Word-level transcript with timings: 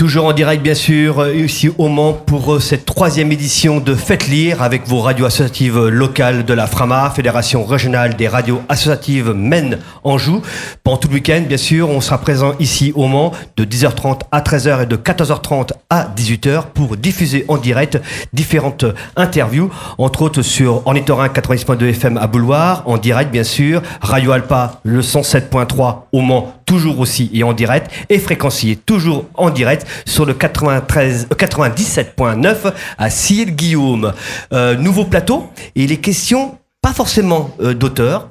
Toujours 0.00 0.24
en 0.24 0.32
direct, 0.32 0.62
bien 0.62 0.74
sûr, 0.74 1.28
ici 1.28 1.68
au 1.76 1.88
Mans 1.88 2.14
pour 2.14 2.54
euh, 2.54 2.58
cette 2.58 2.86
troisième 2.86 3.32
édition 3.32 3.80
de 3.80 3.94
Faites 3.94 4.28
Lire 4.28 4.62
avec 4.62 4.88
vos 4.88 5.00
radios 5.00 5.26
associatives 5.26 5.88
locales 5.88 6.46
de 6.46 6.54
la 6.54 6.66
FRAMA, 6.66 7.10
Fédération 7.10 7.66
régionale 7.66 8.16
des 8.16 8.26
radios 8.26 8.62
associatives 8.70 9.34
Maine 9.34 9.78
Anjou. 10.02 10.40
Pendant 10.84 10.96
tout 10.96 11.08
le 11.08 11.14
week-end, 11.16 11.42
bien 11.46 11.58
sûr, 11.58 11.90
on 11.90 12.00
sera 12.00 12.16
présent 12.16 12.54
ici 12.58 12.92
au 12.94 13.08
Mans 13.08 13.32
de 13.58 13.66
10h30 13.66 14.20
à 14.32 14.40
13h 14.40 14.84
et 14.84 14.86
de 14.86 14.96
14h30 14.96 15.72
à 15.90 16.08
18h 16.16 16.68
pour 16.72 16.96
diffuser 16.96 17.44
en 17.48 17.58
direct 17.58 18.00
différentes 18.32 18.86
interviews, 19.16 19.70
entre 19.98 20.22
autres 20.22 20.40
sur 20.40 20.86
Ornithorin 20.86 21.28
90.2 21.28 21.90
FM 21.90 22.16
à 22.16 22.26
Bouloir, 22.26 22.84
en 22.86 22.96
direct, 22.96 23.30
bien 23.30 23.44
sûr, 23.44 23.82
Radio 24.00 24.32
Alpa 24.32 24.80
le 24.82 25.02
107.3 25.02 26.04
au 26.12 26.22
Mans, 26.22 26.54
toujours 26.64 27.00
aussi 27.00 27.30
et 27.34 27.42
en 27.42 27.52
direct, 27.52 27.90
et 28.08 28.18
Fréquencier, 28.18 28.76
toujours 28.76 29.26
en 29.34 29.50
direct 29.50 29.86
sur 30.04 30.26
le 30.26 30.34
93, 30.34 31.28
97.9 31.30 32.46
euh, 32.46 32.70
à 32.98 33.10
Ciel-Guillaume. 33.10 34.12
Euh, 34.52 34.76
nouveau 34.76 35.04
plateau, 35.04 35.50
il 35.74 35.92
est 35.92 35.98
question, 35.98 36.58
pas 36.82 36.92
forcément 36.92 37.50
euh, 37.60 37.74
d'auteur, 37.74 38.28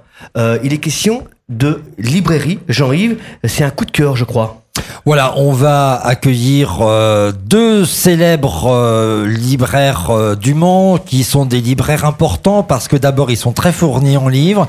il 0.64 0.74
est 0.74 0.80
question 0.80 1.26
de 1.48 1.82
librairie. 1.98 2.60
Jean-Yves, 2.68 3.18
c'est 3.46 3.64
un 3.64 3.70
coup 3.70 3.86
de 3.86 3.92
cœur, 3.92 4.16
je 4.16 4.26
crois. 4.26 4.62
Voilà, 5.06 5.34
on 5.38 5.54
va 5.54 5.96
accueillir 5.96 6.80
euh, 6.82 7.32
deux 7.46 7.86
célèbres 7.86 8.70
euh, 8.70 9.28
libraires 9.28 10.10
euh, 10.10 10.36
du 10.36 10.54
Mans 10.54 10.98
qui 10.98 11.24
sont 11.24 11.46
des 11.46 11.62
libraires 11.62 12.04
importants 12.04 12.64
parce 12.64 12.88
que 12.90 12.98
d'abord 12.98 13.32
ils 13.32 13.38
sont 13.38 13.54
très 13.54 13.72
fournis 13.72 14.18
en 14.18 14.28
livres, 14.28 14.68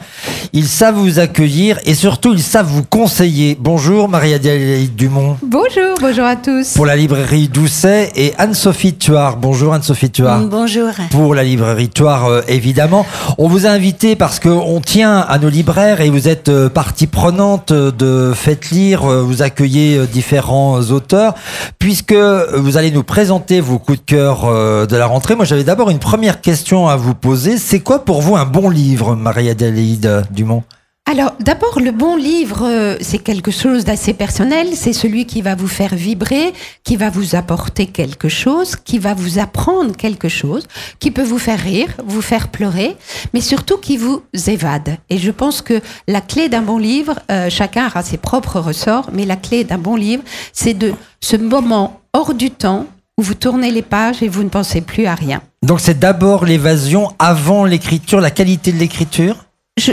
ils 0.53 0.69
savent 0.69 0.95
vous 0.95 1.19
accueillir 1.19 1.79
et 1.85 1.95
surtout 1.95 2.33
ils 2.33 2.43
savent 2.43 2.69
vous 2.69 2.85
conseiller. 2.85 3.57
Bonjour 3.59 4.09
Marie-Adélaïde 4.09 4.95
Dumont. 4.95 5.37
Bonjour, 5.43 5.99
bonjour 6.01 6.25
à 6.25 6.37
tous. 6.37 6.75
Pour 6.75 6.87
la 6.87 6.95
librairie 6.95 7.49
Doucet 7.49 8.13
et 8.15 8.33
Anne-Sophie 8.39 8.95
Tuard. 8.95 9.37
Bonjour 9.37 9.75
Anne-Sophie 9.75 10.11
Tuard. 10.11 10.43
Bonjour. 10.43 10.91
Pour 11.11 11.35
la 11.35 11.43
librairie 11.43 11.89
Tuard 11.89 12.43
évidemment. 12.47 13.05
On 13.39 13.49
vous 13.49 13.67
a 13.67 13.71
invité 13.71 14.15
parce 14.15 14.39
qu'on 14.39 14.81
tient 14.81 15.19
à 15.19 15.39
nos 15.39 15.49
libraires 15.49 16.01
et 16.01 16.09
vous 16.09 16.29
êtes 16.29 16.69
partie 16.69 17.09
prenante 17.09 17.73
de 17.73 18.33
Faites 18.35 18.71
Lire, 18.71 19.03
vous 19.03 19.43
accueillez 19.43 20.01
différents 20.21 20.81
auteurs, 20.91 21.35
puisque 21.79 22.13
vous 22.13 22.77
allez 22.77 22.91
nous 22.91 23.03
présenter 23.03 23.63
vos 23.63 23.79
coups 23.79 24.01
de 24.01 24.05
cœur 24.05 24.45
euh, 24.45 24.85
de 24.85 24.95
la 24.95 25.07
rentrée. 25.07 25.35
Moi, 25.35 25.47
j'avais 25.47 25.65
d'abord 25.65 25.89
une 25.89 25.99
première 25.99 26.43
question 26.43 26.89
à 26.89 26.97
vous 26.97 27.15
poser. 27.15 27.57
C'est 27.57 27.81
quoi 27.81 28.05
pour 28.05 28.21
vous 28.21 28.37
un 28.37 28.45
bon 28.45 28.69
livre, 28.69 29.17
Marie-Adélaïde 29.17 30.25
Dumont? 30.31 30.63
Alors, 31.11 31.33
d'abord, 31.41 31.81
le 31.81 31.91
bon 31.91 32.15
livre, 32.15 32.65
euh, 32.65 32.97
c'est 33.01 33.19
quelque 33.19 33.51
chose 33.51 33.85
d'assez 33.85 34.15
personnel. 34.15 34.69
C'est 34.75 34.93
celui 34.93 35.27
qui 35.27 35.43
va 35.43 35.57
vous 35.57 35.67
faire 35.67 35.93
vibrer, 35.93 36.53
qui 36.85 36.95
va 36.95 37.11
vous 37.11 37.35
apporter 37.35 37.87
quelque 37.87 38.29
chose, 38.29 38.77
qui 38.77 39.01
va 39.01 39.13
vous 39.13 39.41
apprendre 39.41 39.97
quelque 39.97 40.29
chose, 40.29 40.69
qui 41.01 41.11
peut 41.11 41.25
vous 41.25 41.41
faire 41.41 41.59
rire, 41.59 41.89
vous 42.07 42.23
faire 42.23 42.47
pleurer, 42.47 42.97
mais 43.35 43.41
surtout 43.41 43.79
qui 43.79 43.97
vous 43.97 44.23
évade. 44.47 44.99
Et 45.09 45.19
je 45.19 45.33
pense 45.33 45.63
que 45.63 45.81
la 46.07 46.21
clé 46.21 46.49
d'un 46.49 46.63
bon 46.63 46.79
livre, 46.79 47.19
euh, 47.29 47.51
chacun 47.51 47.89
aura 47.89 48.05
ses 48.05 48.17
propres 48.17 48.61
ressorts, 48.61 49.11
mais 49.13 49.27
la 49.27 49.35
clé 49.35 49.65
d'un 49.65 49.79
bon 49.79 49.97
livre, 49.97 50.23
c'est 50.53 50.75
de 50.75 50.95
ce 51.21 51.35
moment 51.35 52.03
hors 52.13 52.35
du 52.35 52.53
temps 52.53 52.87
où 53.19 53.23
vous 53.23 53.35
tournez 53.35 53.73
les 53.73 53.83
pages 53.83 54.23
et 54.23 54.29
vous 54.29 54.45
ne 54.45 54.49
pensez 54.49 54.81
plus 54.81 55.07
à 55.07 55.17
rien. 55.17 55.43
Donc, 55.65 55.81
c'est 55.81 55.99
d'abord 55.99 56.45
l'évasion 56.45 57.11
avant 57.19 57.65
l'écriture, 57.65 58.21
la 58.21 58.31
qualité 58.31 58.71
de 58.71 58.79
l'écriture? 58.79 59.45
Je, 59.77 59.93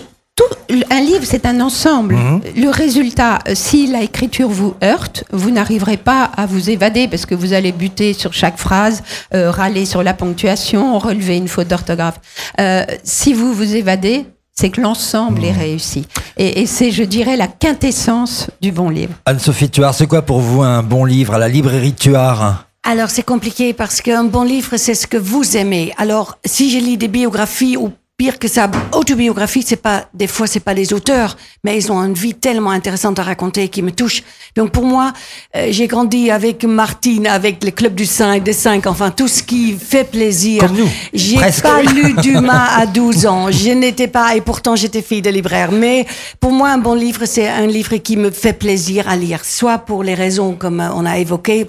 un 0.90 1.02
livre, 1.02 1.24
c'est 1.24 1.46
un 1.46 1.62
ensemble. 1.62 2.16
Mhm. 2.16 2.42
Le 2.56 2.70
résultat, 2.70 3.40
si 3.54 3.88
l'écriture 3.88 4.50
vous 4.50 4.76
heurte, 4.84 5.24
vous 5.32 5.52
n'arriverez 5.52 5.98
pas 5.98 6.24
à 6.24 6.46
vous 6.46 6.70
évader 6.70 7.08
parce 7.08 7.26
que 7.26 7.36
vous 7.36 7.54
allez 7.54 7.72
buter 7.72 8.14
sur 8.14 8.34
chaque 8.34 8.58
phrase, 8.58 9.04
euh, 9.34 9.52
râler 9.52 9.86
sur 9.86 10.04
la 10.04 10.14
ponctuation, 10.14 11.00
relever 11.00 11.38
une 11.38 11.48
faute 11.48 11.68
d'orthographe. 11.68 12.20
Euh, 12.60 12.86
si 13.04 13.34
vous 13.34 13.54
vous 13.54 13.76
évadez, 13.76 14.26
c'est 14.54 14.70
que 14.70 14.82
l'ensemble 14.82 15.44
est 15.46 15.54
mhm. 15.54 15.60
réussi. 15.60 16.08
Et, 16.38 16.66
c'est, 16.66 16.92
je 16.92 17.04
dirais, 17.04 17.38
la 17.38 17.48
quintessence 17.48 18.50
du 18.62 18.72
bon 18.72 18.90
livre. 18.90 19.14
Anne-Sophie 19.26 19.70
Tuard, 19.70 19.94
c'est 19.94 20.08
quoi 20.08 20.24
pour 20.24 20.40
vous 20.40 20.64
un 20.64 20.84
bon 20.84 21.06
livre 21.06 21.36
à 21.36 21.38
la 21.38 21.48
librairie 21.48 21.94
Tuard 21.94 22.64
alors 22.84 23.10
c'est 23.10 23.24
compliqué 23.24 23.74
parce 23.74 24.00
qu'un 24.00 24.24
bon 24.24 24.44
livre, 24.44 24.78
c'est 24.78 24.96
ce 24.96 25.08
que 25.08 25.18
vous 25.18 25.58
aimez. 25.58 25.94
Alors 25.98 26.38
si 26.46 26.72
je 26.72 26.78
lis 26.78 26.96
des 26.96 27.10
biographies 27.10 27.76
ou 27.76 27.92
pire 28.18 28.40
que 28.40 28.48
ça, 28.48 28.70
autobiographie, 28.94 29.62
c'est 29.62 29.76
pas, 29.76 30.06
des 30.16 30.26
fois, 30.26 30.48
c'est 30.48 30.60
pas 30.60 30.74
les 30.74 30.92
auteurs, 30.92 31.38
mais 31.64 31.78
ils 31.78 31.92
ont 31.92 32.04
une 32.04 32.16
vie 32.16 32.34
tellement 32.34 32.72
intéressante 32.72 33.20
à 33.20 33.24
raconter 33.24 33.70
qui 33.70 33.84
me 33.84 33.92
touche. 33.92 34.24
Donc, 34.56 34.72
pour 34.72 34.86
moi, 34.86 35.14
euh, 35.56 35.68
j'ai 35.70 35.86
grandi 35.86 36.32
avec 36.32 36.64
Martine, 36.64 37.28
avec 37.28 37.64
le 37.64 37.70
Club 37.70 37.94
du 37.94 38.08
5, 38.08 38.42
des 38.42 38.54
5, 38.54 38.88
enfin, 38.88 39.12
tout 39.12 39.28
ce 39.28 39.44
qui 39.44 39.74
fait 39.74 40.04
plaisir. 40.04 40.64
Comme 40.64 40.78
nous. 40.78 40.90
J'ai 41.14 41.38
pas 41.62 41.84
lu 41.84 42.14
Dumas 42.24 42.70
à 42.76 42.88
12 42.88 43.28
ans. 43.28 43.52
Je 43.52 43.70
n'étais 43.70 44.08
pas, 44.08 44.36
et 44.36 44.42
pourtant, 44.42 44.76
j'étais 44.76 45.04
fille 45.04 45.22
de 45.22 45.30
libraire. 45.30 45.72
Mais 45.72 46.08
pour 46.40 46.52
moi, 46.52 46.70
un 46.70 46.80
bon 46.80 46.96
livre, 46.96 47.26
c'est 47.26 47.48
un 47.48 47.68
livre 47.68 47.98
qui 47.98 48.18
me 48.18 48.32
fait 48.32 48.54
plaisir 48.54 49.08
à 49.08 49.16
lire. 49.16 49.46
Soit 49.46 49.78
pour 49.78 50.02
les 50.02 50.16
raisons, 50.16 50.56
comme 50.56 50.80
on 50.96 51.06
a 51.06 51.20
évoqué, 51.20 51.68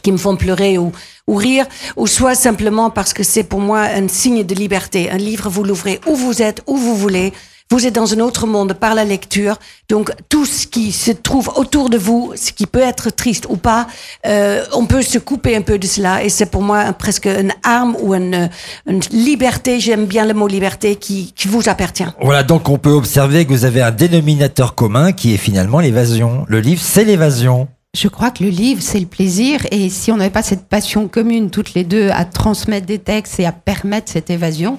qui 0.00 0.12
me 0.12 0.18
font 0.18 0.36
pleurer 0.36 0.78
ou, 0.78 0.92
ou 1.26 1.34
rire, 1.34 1.66
ou 1.96 2.06
soit 2.06 2.34
simplement 2.34 2.90
parce 2.90 3.12
que 3.12 3.22
c'est 3.22 3.44
pour 3.44 3.60
moi 3.60 3.80
un 3.80 4.08
signe 4.08 4.44
de 4.44 4.54
liberté. 4.54 5.10
Un 5.10 5.18
livre, 5.18 5.48
vous 5.50 5.64
l'ouvrez 5.64 6.00
où 6.06 6.14
vous 6.14 6.42
êtes, 6.42 6.62
où 6.66 6.76
vous 6.76 6.96
voulez. 6.96 7.32
Vous 7.70 7.86
êtes 7.86 7.94
dans 7.94 8.14
un 8.14 8.20
autre 8.20 8.46
monde 8.46 8.72
par 8.72 8.94
la 8.94 9.04
lecture. 9.04 9.58
Donc 9.90 10.10
tout 10.30 10.46
ce 10.46 10.66
qui 10.66 10.90
se 10.90 11.10
trouve 11.10 11.50
autour 11.56 11.90
de 11.90 11.98
vous, 11.98 12.32
ce 12.34 12.50
qui 12.50 12.66
peut 12.66 12.80
être 12.80 13.10
triste 13.10 13.44
ou 13.50 13.56
pas, 13.56 13.86
euh, 14.26 14.64
on 14.72 14.86
peut 14.86 15.02
se 15.02 15.18
couper 15.18 15.54
un 15.54 15.60
peu 15.60 15.78
de 15.78 15.86
cela. 15.86 16.24
Et 16.24 16.30
c'est 16.30 16.46
pour 16.46 16.62
moi 16.62 16.94
presque 16.94 17.26
une 17.26 17.52
arme 17.62 17.94
ou 18.00 18.14
une, 18.14 18.48
une 18.86 19.00
liberté, 19.10 19.80
j'aime 19.80 20.06
bien 20.06 20.24
le 20.24 20.32
mot 20.32 20.48
liberté, 20.48 20.96
qui, 20.96 21.34
qui 21.36 21.46
vous 21.46 21.68
appartient. 21.68 22.08
Voilà, 22.22 22.42
donc 22.42 22.70
on 22.70 22.78
peut 22.78 22.90
observer 22.92 23.44
que 23.44 23.50
vous 23.50 23.66
avez 23.66 23.82
un 23.82 23.90
dénominateur 23.90 24.74
commun 24.74 25.12
qui 25.12 25.34
est 25.34 25.38
finalement 25.38 25.80
l'évasion. 25.80 26.46
Le 26.48 26.60
livre, 26.60 26.80
c'est 26.82 27.04
l'évasion. 27.04 27.68
Je 27.96 28.08
crois 28.08 28.30
que 28.30 28.44
le 28.44 28.50
livre, 28.50 28.82
c'est 28.82 29.00
le 29.00 29.06
plaisir. 29.06 29.60
Et 29.70 29.88
si 29.88 30.12
on 30.12 30.16
n'avait 30.16 30.30
pas 30.30 30.42
cette 30.42 30.68
passion 30.68 31.08
commune, 31.08 31.50
toutes 31.50 31.74
les 31.74 31.84
deux, 31.84 32.10
à 32.10 32.24
transmettre 32.24 32.86
des 32.86 32.98
textes 32.98 33.40
et 33.40 33.46
à 33.46 33.52
permettre 33.52 34.12
cette 34.12 34.30
évasion, 34.30 34.78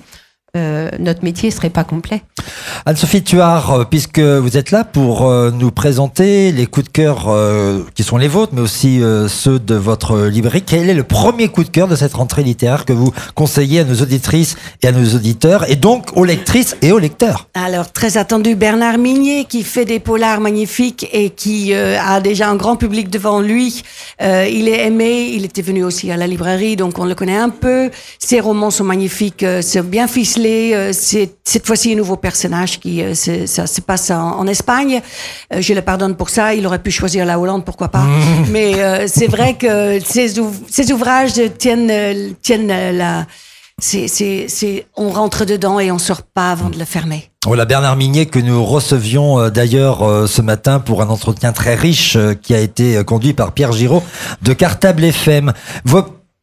euh, 0.57 0.89
notre 0.97 1.23
métier 1.23 1.49
ne 1.49 1.53
serait 1.53 1.69
pas 1.69 1.83
complet. 1.83 2.23
Anne-Sophie 2.87 3.21
Tuard, 3.21 3.71
euh, 3.71 3.83
puisque 3.83 4.19
vous 4.19 4.57
êtes 4.57 4.71
là 4.71 4.83
pour 4.83 5.27
euh, 5.27 5.51
nous 5.51 5.69
présenter 5.69 6.51
les 6.51 6.65
coups 6.65 6.87
de 6.87 6.91
cœur 6.91 7.27
qui 7.93 8.03
sont 8.03 8.17
les 8.17 8.27
vôtres, 8.27 8.53
mais 8.55 8.61
aussi 8.61 9.01
ceux 9.27 9.59
de 9.59 9.75
votre 9.75 10.27
librairie, 10.27 10.63
quel 10.63 10.89
est 10.89 10.93
le 10.93 11.03
premier 11.03 11.49
coup 11.49 11.63
de 11.63 11.69
cœur 11.69 11.87
de 11.87 11.95
cette 11.95 12.13
rentrée 12.13 12.43
littéraire 12.43 12.85
que 12.85 12.93
vous 12.93 13.11
conseillez 13.35 13.81
à 13.81 13.83
nos 13.83 13.95
auditrices 13.95 14.55
et 14.81 14.87
à 14.87 14.91
nos 14.91 15.15
auditeurs, 15.15 15.69
et 15.69 15.75
donc 15.75 16.15
aux 16.15 16.25
lectrices 16.25 16.75
et 16.81 16.91
aux 16.91 16.99
lecteurs? 16.99 17.47
Alors, 17.53 17.91
très 17.91 18.17
attendu, 18.17 18.55
Bernard 18.55 18.97
Minier, 18.97 19.45
qui 19.45 19.63
fait 19.63 19.85
des 19.85 19.99
polars 19.99 20.39
magnifiques 20.39 21.07
et 21.13 21.29
qui 21.29 21.73
a 21.73 22.19
déjà 22.21 22.49
un 22.49 22.55
grand 22.55 22.75
public 22.75 23.09
devant 23.09 23.41
lui. 23.41 23.83
il 24.21 24.67
est 24.67 24.87
aimé, 24.87 25.31
il 25.33 25.45
était 25.45 25.61
venu 25.61 25.83
aussi 25.83 26.11
à 26.11 26.17
la 26.17 26.27
librairie, 26.27 26.75
donc 26.75 26.97
on 26.99 27.05
le 27.05 27.15
connaît 27.15 27.37
un 27.37 27.49
peu. 27.49 27.89
Ses 28.17 28.39
romans 28.39 28.71
sont 28.71 28.85
magnifiques, 28.85 29.45
c'est 29.61 29.85
bien 29.87 30.07
ficelé 30.07 30.38
euh, 30.47 30.91
c'est 30.93 31.31
cette 31.43 31.65
fois-ci 31.65 31.93
un 31.93 31.95
nouveau 31.95 32.15
personnage 32.15 32.79
qui 32.79 33.01
euh, 33.01 33.13
ça 33.13 33.67
se 33.67 33.81
passe 33.81 34.11
en, 34.11 34.47
Espagne. 34.47 35.01
Euh, 35.53 35.61
je 35.61 35.73
le 35.73 35.81
pardonne 35.81 36.15
pour 36.15 36.29
ça. 36.29 36.53
Il 36.53 36.65
aurait 36.65 36.81
pu 36.81 36.91
choisir 36.91 37.25
la 37.25 37.39
Hollande, 37.39 37.65
pourquoi 37.65 37.89
pas. 37.89 38.05
Mais 38.49 39.07
c'est 39.07 39.27
vrai 39.27 39.55
que 39.55 39.99
ces, 40.03 40.39
ouvrages 40.91 41.33
tiennent 41.57 42.35
tiennent 42.41 42.97
la 42.97 43.25
c'est, 43.81 44.85
on 44.97 45.09
rentre 45.09 45.45
dedans 45.45 45.79
et 45.79 45.89
on 45.89 45.99
sort 45.99 46.23
pas 46.23 46.51
avant 46.51 46.69
de 46.69 46.77
le 46.77 46.83
fermer. 46.83 47.29
Voilà 47.45 47.63
Bernard 47.63 47.95
Minier 47.95 48.25
que 48.25 48.39
nous 48.39 48.65
recevions 48.65 49.49
d'ailleurs 49.49 50.27
ce 50.27 50.41
matin 50.41 50.79
pour 50.79 51.01
un 51.01 51.07
entretien 51.07 51.53
très 51.53 51.75
riche 51.75 52.17
qui 52.41 52.53
a 52.53 52.59
été 52.59 53.01
conduit 53.05 53.33
par 53.33 53.53
Pierre 53.53 53.71
Giraud 53.71 54.03
de 54.41 54.51
Cartable 54.51 55.05
FM. 55.05 55.53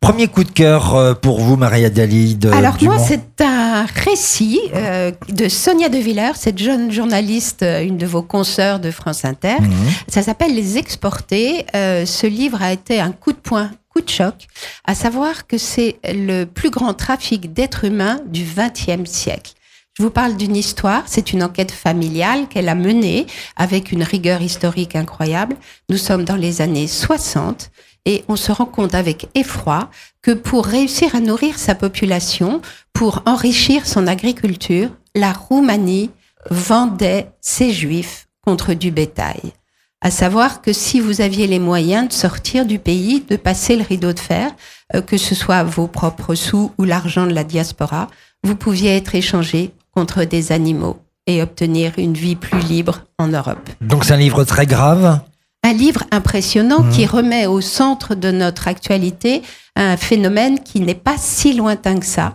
Premier 0.00 0.28
coup 0.28 0.44
de 0.44 0.50
cœur 0.50 1.18
pour 1.20 1.40
vous, 1.40 1.56
Maria 1.56 1.90
Dali. 1.90 2.38
Alors 2.52 2.76
moi, 2.82 2.98
c'est 2.98 3.42
un 3.42 3.55
récit 3.84 4.60
euh, 4.74 5.12
de 5.28 5.48
Sonia 5.48 5.88
De 5.88 5.98
Villers, 5.98 6.36
cette 6.36 6.58
jeune 6.58 6.90
journaliste, 6.90 7.62
euh, 7.62 7.82
une 7.82 7.98
de 7.98 8.06
vos 8.06 8.22
consoeurs 8.22 8.80
de 8.80 8.90
France 8.90 9.24
Inter. 9.24 9.60
Mhm. 9.60 9.70
Ça 10.08 10.22
s'appelle 10.22 10.54
Les 10.54 10.78
Exportés. 10.78 11.66
ce 11.74 12.26
livre 12.26 12.62
a 12.62 12.72
été 12.72 13.00
un 13.00 13.12
coup 13.12 13.32
de 13.32 13.38
poing, 13.38 13.70
coup 13.88 14.00
de 14.00 14.08
choc, 14.08 14.46
à 14.84 14.94
savoir 14.94 15.46
que 15.46 15.58
c'est 15.58 15.98
le 16.04 16.44
plus 16.44 16.70
grand 16.70 16.94
trafic 16.94 17.52
d'êtres 17.52 17.84
humains 17.84 18.20
du 18.26 18.44
XXe 18.44 19.08
siècle. 19.10 19.52
Je 19.98 20.02
vous 20.02 20.10
parle 20.10 20.36
d'une 20.36 20.56
histoire, 20.56 21.04
c'est 21.06 21.32
une 21.32 21.42
enquête 21.42 21.72
familiale 21.72 22.48
qu'elle 22.48 22.68
a 22.68 22.74
menée 22.74 23.26
avec 23.56 23.92
une 23.92 24.02
rigueur 24.02 24.42
historique 24.42 24.94
incroyable. 24.94 25.56
Nous 25.88 25.96
sommes 25.96 26.24
dans 26.24 26.36
les 26.36 26.60
années 26.60 26.86
60 26.86 27.70
et 28.06 28.24
on 28.28 28.36
se 28.36 28.52
rend 28.52 28.64
compte 28.64 28.94
avec 28.94 29.28
effroi 29.34 29.90
que 30.22 30.30
pour 30.30 30.64
réussir 30.64 31.14
à 31.14 31.20
nourrir 31.20 31.58
sa 31.58 31.74
population, 31.74 32.62
pour 32.94 33.22
enrichir 33.26 33.86
son 33.86 34.06
agriculture, 34.06 34.88
la 35.14 35.32
Roumanie 35.32 36.10
vendait 36.50 37.30
ses 37.40 37.72
juifs 37.72 38.28
contre 38.42 38.72
du 38.72 38.90
bétail. 38.90 39.52
À 40.00 40.10
savoir 40.10 40.62
que 40.62 40.72
si 40.72 41.00
vous 41.00 41.20
aviez 41.20 41.46
les 41.46 41.58
moyens 41.58 42.08
de 42.08 42.12
sortir 42.12 42.64
du 42.64 42.78
pays, 42.78 43.24
de 43.28 43.36
passer 43.36 43.76
le 43.76 43.82
rideau 43.82 44.12
de 44.12 44.20
fer, 44.20 44.52
euh, 44.94 45.00
que 45.00 45.16
ce 45.16 45.34
soit 45.34 45.64
vos 45.64 45.88
propres 45.88 46.34
sous 46.34 46.70
ou 46.78 46.84
l'argent 46.84 47.26
de 47.26 47.32
la 47.32 47.44
diaspora, 47.44 48.08
vous 48.44 48.54
pouviez 48.54 48.96
être 48.96 49.14
échangé 49.14 49.72
contre 49.90 50.24
des 50.24 50.52
animaux 50.52 50.98
et 51.26 51.42
obtenir 51.42 51.92
une 51.98 52.14
vie 52.14 52.36
plus 52.36 52.60
libre 52.60 53.02
en 53.18 53.28
Europe. 53.28 53.68
Donc 53.80 54.04
c'est 54.04 54.12
un 54.12 54.18
livre 54.18 54.44
très 54.44 54.66
grave? 54.66 55.20
Un 55.66 55.72
livre 55.72 56.04
impressionnant 56.12 56.82
mmh. 56.82 56.90
qui 56.90 57.06
remet 57.06 57.46
au 57.46 57.60
centre 57.60 58.14
de 58.14 58.30
notre 58.30 58.68
actualité 58.68 59.42
un 59.74 59.96
phénomène 59.96 60.60
qui 60.60 60.80
n'est 60.80 60.94
pas 60.94 61.16
si 61.18 61.54
lointain 61.54 61.98
que 61.98 62.06
ça 62.06 62.32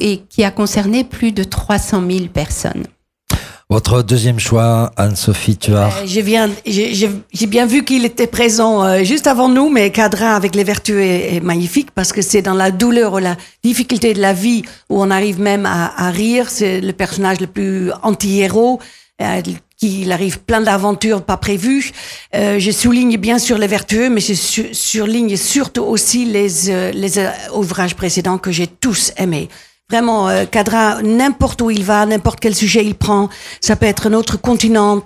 et 0.00 0.22
qui 0.28 0.44
a 0.44 0.50
concerné 0.50 1.04
plus 1.04 1.32
de 1.32 1.44
300 1.44 2.02
000 2.10 2.26
personnes. 2.26 2.84
Votre 3.70 4.02
deuxième 4.02 4.40
choix, 4.40 4.92
Anne-Sophie 4.96 5.58
Tuard 5.58 5.92
euh, 5.98 6.06
J'ai 6.06 7.46
bien 7.46 7.66
vu 7.66 7.84
qu'il 7.84 8.06
était 8.06 8.26
présent 8.26 8.82
euh, 8.82 9.04
juste 9.04 9.26
avant 9.26 9.50
nous, 9.50 9.68
mais 9.68 9.90
Cadrin 9.92 10.34
avec 10.34 10.54
les 10.54 10.64
vertus 10.64 10.96
est, 10.96 11.40
magnifique 11.40 11.90
parce 11.90 12.12
que 12.12 12.22
c'est 12.22 12.40
dans 12.40 12.54
la 12.54 12.70
douleur 12.70 13.12
ou 13.12 13.18
la 13.18 13.36
difficulté 13.62 14.14
de 14.14 14.22
la 14.22 14.32
vie 14.32 14.62
où 14.88 15.02
on 15.02 15.10
arrive 15.10 15.38
même 15.38 15.66
à, 15.66 15.92
à 15.96 16.10
rire. 16.10 16.46
C'est 16.48 16.80
le 16.80 16.94
personnage 16.94 17.40
le 17.40 17.46
plus 17.46 17.92
anti-héros. 18.02 18.80
Euh, 19.20 19.42
qu'il 19.76 20.10
arrive 20.10 20.40
plein 20.40 20.60
d'aventures 20.60 21.22
pas 21.22 21.36
prévues. 21.36 21.92
Euh, 22.34 22.58
je 22.58 22.70
souligne 22.72 23.16
bien 23.16 23.38
sûr 23.38 23.58
les 23.58 23.68
vertueux, 23.68 24.10
mais 24.10 24.20
je 24.20 24.72
souligne 24.72 25.36
surtout 25.36 25.82
aussi 25.82 26.24
les, 26.24 26.68
euh, 26.70 26.90
les 26.92 27.12
ouvrages 27.52 27.94
précédents 27.94 28.38
que 28.38 28.50
j'ai 28.50 28.66
tous 28.66 29.12
aimés. 29.16 29.48
Vraiment, 29.88 30.28
Cadra, 30.46 31.00
n'importe 31.02 31.62
où 31.62 31.70
il 31.70 31.82
va, 31.82 32.06
n'importe 32.06 32.40
quel 32.40 32.54
sujet 32.54 32.84
il 32.84 32.94
prend, 32.94 33.28
ça 33.60 33.74
peut 33.74 33.86
être 33.86 34.08
un 34.08 34.12
autre 34.12 34.36
continent, 34.36 35.02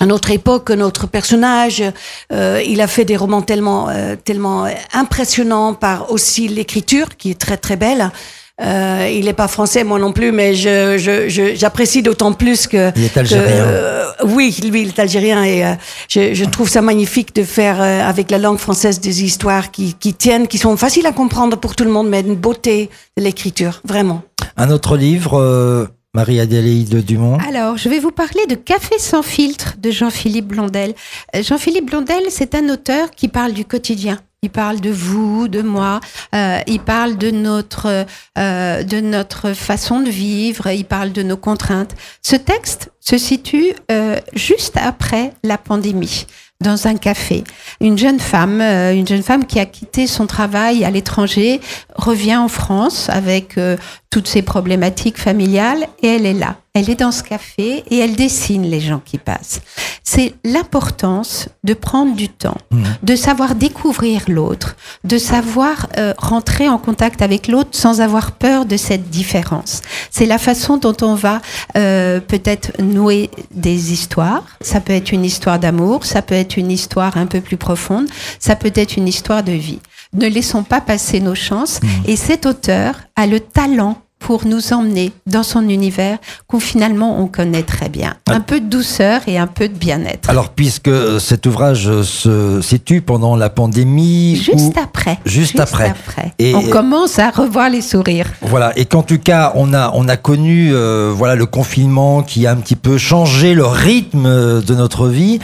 une 0.00 0.12
autre 0.12 0.30
époque, 0.30 0.70
un 0.70 0.80
autre 0.80 1.06
personnage. 1.06 1.82
Il 2.30 2.80
a 2.80 2.86
fait 2.86 3.04
des 3.04 3.16
romans 3.16 3.42
tellement, 3.42 3.88
tellement 4.24 4.68
impressionnants 4.92 5.74
par 5.74 6.12
aussi 6.12 6.46
l'écriture, 6.46 7.16
qui 7.16 7.32
est 7.32 7.40
très 7.40 7.56
très 7.56 7.76
belle. 7.76 8.12
Euh, 8.60 9.10
il 9.12 9.24
n'est 9.24 9.32
pas 9.32 9.48
français, 9.48 9.84
moi 9.84 9.98
non 9.98 10.12
plus, 10.12 10.32
mais 10.32 10.54
j'apprécie 10.54 11.98
je, 11.98 12.00
je, 12.00 12.04
d'autant 12.04 12.32
plus 12.32 12.66
que. 12.66 12.92
Il 12.96 13.04
est 13.04 13.16
algérien. 13.16 13.64
Euh, 13.64 14.12
oui, 14.24 14.56
lui, 14.68 14.82
il 14.82 14.88
est 14.88 14.98
algérien 14.98 15.44
et 15.44 15.64
euh, 15.64 15.74
je, 16.08 16.34
je, 16.34 16.44
trouve 16.44 16.68
ça 16.68 16.82
magnifique 16.82 17.34
de 17.34 17.42
faire 17.42 17.80
euh, 17.80 18.02
avec 18.02 18.30
la 18.30 18.38
langue 18.38 18.58
française 18.58 19.00
des 19.00 19.24
histoires 19.24 19.70
qui, 19.70 19.94
qui, 19.94 20.14
tiennent, 20.14 20.46
qui 20.46 20.58
sont 20.58 20.76
faciles 20.76 21.06
à 21.06 21.12
comprendre 21.12 21.56
pour 21.56 21.74
tout 21.74 21.84
le 21.84 21.90
monde, 21.90 22.08
mais 22.08 22.20
une 22.20 22.34
beauté 22.34 22.90
de 23.16 23.22
l'écriture, 23.22 23.80
vraiment. 23.84 24.22
Un 24.56 24.70
autre 24.70 24.96
livre. 24.96 25.88
Marie-Adélaïde 26.12 27.04
Dumont. 27.04 27.38
Alors, 27.48 27.76
je 27.76 27.88
vais 27.88 28.00
vous 28.00 28.10
parler 28.10 28.44
de 28.48 28.56
Café 28.56 28.98
sans 28.98 29.22
filtre 29.22 29.76
de 29.78 29.92
Jean-Philippe 29.92 30.48
Blondel. 30.48 30.94
Jean-Philippe 31.40 31.86
Blondel, 31.86 32.24
c'est 32.30 32.56
un 32.56 32.68
auteur 32.68 33.12
qui 33.12 33.28
parle 33.28 33.52
du 33.52 33.64
quotidien 33.64 34.18
il 34.42 34.50
parle 34.50 34.80
de 34.80 34.90
vous, 34.90 35.48
de 35.48 35.60
moi. 35.60 36.00
Euh, 36.34 36.60
il 36.66 36.80
parle 36.80 37.18
de 37.18 37.30
notre 37.30 38.06
euh, 38.38 38.82
de 38.82 39.00
notre 39.00 39.52
façon 39.52 40.00
de 40.00 40.08
vivre. 40.08 40.68
Il 40.68 40.86
parle 40.86 41.12
de 41.12 41.22
nos 41.22 41.36
contraintes. 41.36 41.94
Ce 42.22 42.36
texte 42.36 42.90
se 43.00 43.18
situe 43.18 43.74
euh, 43.90 44.18
juste 44.34 44.76
après 44.76 45.32
la 45.42 45.58
pandémie 45.58 46.26
dans 46.60 46.86
un 46.86 46.96
café. 46.96 47.42
Une 47.80 47.96
jeune 47.96 48.20
femme, 48.20 48.60
euh, 48.60 48.92
une 48.92 49.06
jeune 49.06 49.22
femme 49.22 49.46
qui 49.46 49.58
a 49.58 49.66
quitté 49.66 50.06
son 50.06 50.26
travail 50.26 50.84
à 50.84 50.90
l'étranger, 50.90 51.60
revient 51.94 52.36
en 52.36 52.48
France 52.48 53.08
avec 53.08 53.56
euh, 53.56 53.76
toutes 54.10 54.26
ses 54.26 54.42
problématiques 54.42 55.18
familiales 55.18 55.86
et 56.02 56.08
elle 56.08 56.26
est 56.26 56.34
là. 56.34 56.56
Elle 56.74 56.90
est 56.90 57.00
dans 57.00 57.12
ce 57.12 57.22
café 57.22 57.84
et 57.88 57.98
elle 57.98 58.14
dessine 58.14 58.62
les 58.62 58.80
gens 58.80 59.00
qui 59.04 59.18
passent. 59.18 59.60
C'est 60.04 60.34
l'importance 60.44 61.48
de 61.64 61.74
prendre 61.74 62.14
du 62.14 62.28
temps, 62.28 62.56
mmh. 62.70 62.82
de 63.02 63.16
savoir 63.16 63.54
découvrir 63.54 64.22
l'autre, 64.28 64.76
de 65.04 65.18
savoir 65.18 65.88
euh, 65.96 66.12
rentrer 66.18 66.68
en 66.68 66.78
contact 66.78 67.22
avec 67.22 67.48
l'autre 67.48 67.70
sans 67.72 68.00
avoir 68.00 68.32
peur 68.32 68.66
de 68.66 68.76
cette 68.76 69.10
différence. 69.10 69.82
C'est 70.10 70.26
la 70.26 70.38
façon 70.38 70.76
dont 70.76 70.96
on 71.02 71.14
va 71.14 71.40
peut-être 71.74 72.80
nouer 72.80 73.30
des 73.52 73.92
histoires. 73.92 74.44
Ça 74.60 74.80
peut 74.80 74.92
être 74.92 75.12
une 75.12 75.24
histoire 75.24 75.58
d'amour, 75.58 76.04
ça 76.04 76.22
peut 76.22 76.34
être 76.34 76.56
une 76.56 76.70
histoire 76.70 77.16
un 77.16 77.26
peu 77.26 77.40
plus 77.40 77.56
profonde, 77.56 78.08
ça 78.38 78.56
peut 78.56 78.72
être 78.74 78.96
une 78.96 79.08
histoire 79.08 79.42
de 79.42 79.52
vie. 79.52 79.80
Ne 80.12 80.26
laissons 80.28 80.62
pas 80.62 80.80
passer 80.80 81.20
nos 81.20 81.34
chances. 81.34 81.80
Mmh. 81.82 81.88
Et 82.06 82.16
cet 82.16 82.46
auteur 82.46 82.94
a 83.16 83.26
le 83.26 83.40
talent 83.40 83.96
pour 84.20 84.46
nous 84.46 84.72
emmener 84.72 85.12
dans 85.26 85.42
son 85.42 85.68
univers 85.68 86.18
qu'on 86.46 86.60
finalement 86.60 87.18
on 87.20 87.26
connaît 87.26 87.62
très 87.62 87.88
bien. 87.88 88.14
Un 88.28 88.40
peu 88.40 88.60
de 88.60 88.66
douceur 88.66 89.22
et 89.26 89.38
un 89.38 89.46
peu 89.48 89.68
de 89.68 89.74
bien-être. 89.74 90.30
Alors 90.30 90.50
puisque 90.50 90.90
cet 91.18 91.46
ouvrage 91.46 92.02
se 92.02 92.60
situe 92.60 93.00
pendant 93.00 93.34
la 93.34 93.50
pandémie, 93.50 94.36
juste 94.36 94.78
après, 94.78 95.18
juste, 95.24 95.58
après, 95.58 95.94
et 96.38 96.54
on 96.54 96.62
commence 96.64 97.18
à 97.18 97.30
revoir 97.30 97.70
les 97.70 97.80
sourires. 97.80 98.30
Voilà, 98.42 98.78
et 98.78 98.84
qu'en 98.84 99.02
tout 99.02 99.18
cas 99.18 99.52
on 99.56 99.72
a 99.72 99.90
on 99.94 100.06
a 100.06 100.16
connu 100.16 100.70
euh, 100.72 101.12
voilà 101.16 101.34
le 101.34 101.46
confinement 101.46 102.22
qui 102.22 102.46
a 102.46 102.52
un 102.52 102.56
petit 102.56 102.76
peu 102.76 102.98
changé 102.98 103.54
le 103.54 103.64
rythme 103.64 104.62
de 104.62 104.74
notre 104.74 105.08
vie. 105.08 105.40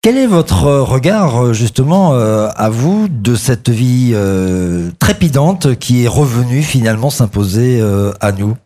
Quel 0.00 0.16
est 0.16 0.26
votre 0.28 0.64
regard 0.64 1.52
justement 1.52 2.14
euh, 2.14 2.48
à 2.56 2.70
vous 2.70 3.08
de 3.08 3.34
cette 3.34 3.68
vie 3.68 4.12
euh, 4.14 4.90
trépidante 5.00 5.76
qui 5.76 6.04
est 6.04 6.08
revenue 6.08 6.62
finalement 6.62 7.10
s'imposer 7.10 7.80
euh, 7.80 8.12
à 8.20 8.30
nous? 8.30 8.56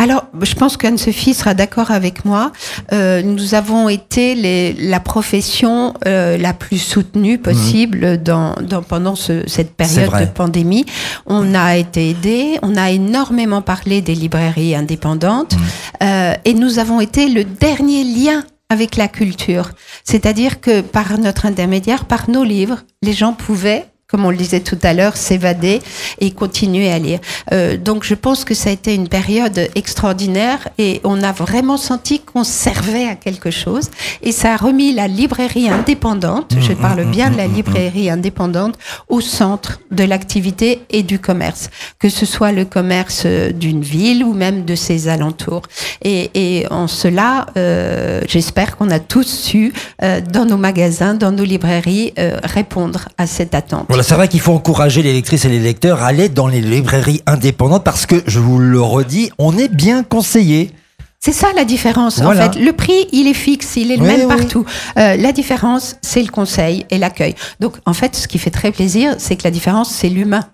Alors, 0.00 0.26
je 0.42 0.54
pense 0.54 0.76
qu'Anne-Sophie 0.76 1.34
sera 1.34 1.54
d'accord 1.54 1.90
avec 1.90 2.24
moi. 2.24 2.52
Euh, 2.92 3.20
nous 3.22 3.54
avons 3.54 3.88
été 3.88 4.36
les, 4.36 4.72
la 4.74 5.00
profession 5.00 5.94
euh, 6.06 6.36
la 6.36 6.52
plus 6.52 6.78
soutenue 6.78 7.38
possible 7.38 8.12
mmh. 8.12 8.16
dans, 8.18 8.54
dans, 8.62 8.82
pendant 8.82 9.16
ce, 9.16 9.42
cette 9.48 9.74
période 9.74 10.12
de 10.20 10.26
pandémie. 10.26 10.86
On 11.26 11.52
a 11.52 11.76
été 11.78 12.10
aidés, 12.10 12.58
on 12.62 12.76
a 12.76 12.90
énormément 12.90 13.60
parlé 13.60 14.00
des 14.00 14.14
librairies 14.14 14.76
indépendantes 14.76 15.56
mmh. 15.56 16.04
euh, 16.04 16.34
et 16.44 16.54
nous 16.54 16.78
avons 16.78 17.00
été 17.00 17.28
le 17.28 17.42
dernier 17.42 18.04
lien 18.04 18.44
avec 18.68 18.96
la 18.96 19.08
culture. 19.08 19.70
C'est-à-dire 20.04 20.60
que 20.60 20.80
par 20.80 21.18
notre 21.18 21.46
intermédiaire, 21.46 22.04
par 22.04 22.28
nos 22.28 22.44
livres, 22.44 22.84
les 23.02 23.12
gens 23.12 23.32
pouvaient 23.32 23.86
comme 24.08 24.24
on 24.24 24.30
le 24.30 24.36
disait 24.36 24.60
tout 24.60 24.78
à 24.82 24.94
l'heure, 24.94 25.18
s'évader 25.18 25.82
et 26.18 26.30
continuer 26.30 26.90
à 26.90 26.98
lire. 26.98 27.20
Euh, 27.52 27.76
donc 27.76 28.04
je 28.04 28.14
pense 28.14 28.44
que 28.44 28.54
ça 28.54 28.70
a 28.70 28.72
été 28.72 28.94
une 28.94 29.08
période 29.08 29.68
extraordinaire 29.74 30.68
et 30.78 31.02
on 31.04 31.22
a 31.22 31.32
vraiment 31.32 31.76
senti 31.76 32.20
qu'on 32.20 32.42
servait 32.42 33.06
à 33.06 33.16
quelque 33.16 33.50
chose 33.50 33.90
et 34.22 34.32
ça 34.32 34.54
a 34.54 34.56
remis 34.56 34.94
la 34.94 35.08
librairie 35.08 35.68
indépendante, 35.68 36.54
je 36.58 36.72
mmh, 36.72 36.76
parle 36.76 37.04
mmh, 37.04 37.10
bien 37.10 37.30
de 37.30 37.36
la 37.36 37.46
librairie 37.46 38.08
indépendante, 38.08 38.76
au 39.08 39.20
centre 39.20 39.80
de 39.90 40.04
l'activité 40.04 40.80
et 40.88 41.02
du 41.02 41.18
commerce, 41.18 41.68
que 41.98 42.08
ce 42.08 42.24
soit 42.24 42.52
le 42.52 42.64
commerce 42.64 43.26
d'une 43.26 43.82
ville 43.82 44.24
ou 44.24 44.32
même 44.32 44.64
de 44.64 44.74
ses 44.74 45.08
alentours. 45.08 45.62
Et, 46.02 46.30
et 46.34 46.66
en 46.70 46.86
cela, 46.86 47.46
euh, 47.58 48.22
j'espère 48.26 48.76
qu'on 48.76 48.90
a 48.90 49.00
tous 49.00 49.26
su, 49.26 49.72
euh, 50.02 50.20
dans 50.20 50.46
nos 50.46 50.56
magasins, 50.56 51.14
dans 51.14 51.32
nos 51.32 51.44
librairies, 51.44 52.14
euh, 52.18 52.38
répondre 52.42 53.08
à 53.18 53.26
cette 53.26 53.54
attente 53.54 53.86
c'est 54.02 54.14
vrai 54.14 54.28
qu'il 54.28 54.40
faut 54.40 54.52
encourager 54.52 55.02
les 55.02 55.12
lectrices 55.12 55.44
et 55.44 55.48
les 55.48 55.58
lecteurs 55.58 56.02
à 56.02 56.08
aller 56.08 56.28
dans 56.28 56.46
les 56.46 56.60
librairies 56.60 57.22
indépendantes 57.26 57.84
parce 57.84 58.06
que, 58.06 58.22
je 58.26 58.38
vous 58.38 58.58
le 58.58 58.80
redis, 58.80 59.30
on 59.38 59.56
est 59.56 59.68
bien 59.68 60.02
conseillé. 60.02 60.72
C'est 61.20 61.32
ça 61.32 61.48
la 61.56 61.64
différence. 61.64 62.20
En 62.20 62.32
fait, 62.32 62.56
le 62.56 62.72
prix, 62.72 63.08
il 63.12 63.26
est 63.26 63.34
fixe, 63.34 63.76
il 63.76 63.90
est 63.90 63.96
le 63.96 64.04
même 64.04 64.28
partout. 64.28 64.64
Euh, 64.98 65.16
la 65.16 65.32
différence, 65.32 65.96
c'est 66.00 66.22
le 66.22 66.30
conseil 66.30 66.86
et 66.90 66.98
l'accueil. 66.98 67.34
Donc, 67.60 67.74
en 67.86 67.92
fait, 67.92 68.14
ce 68.14 68.28
qui 68.28 68.38
fait 68.38 68.50
très 68.50 68.70
plaisir, 68.70 69.16
c'est 69.18 69.36
que 69.36 69.44
la 69.44 69.50
différence, 69.50 69.90
c'est 69.90 70.08
l'humain. 70.08 70.44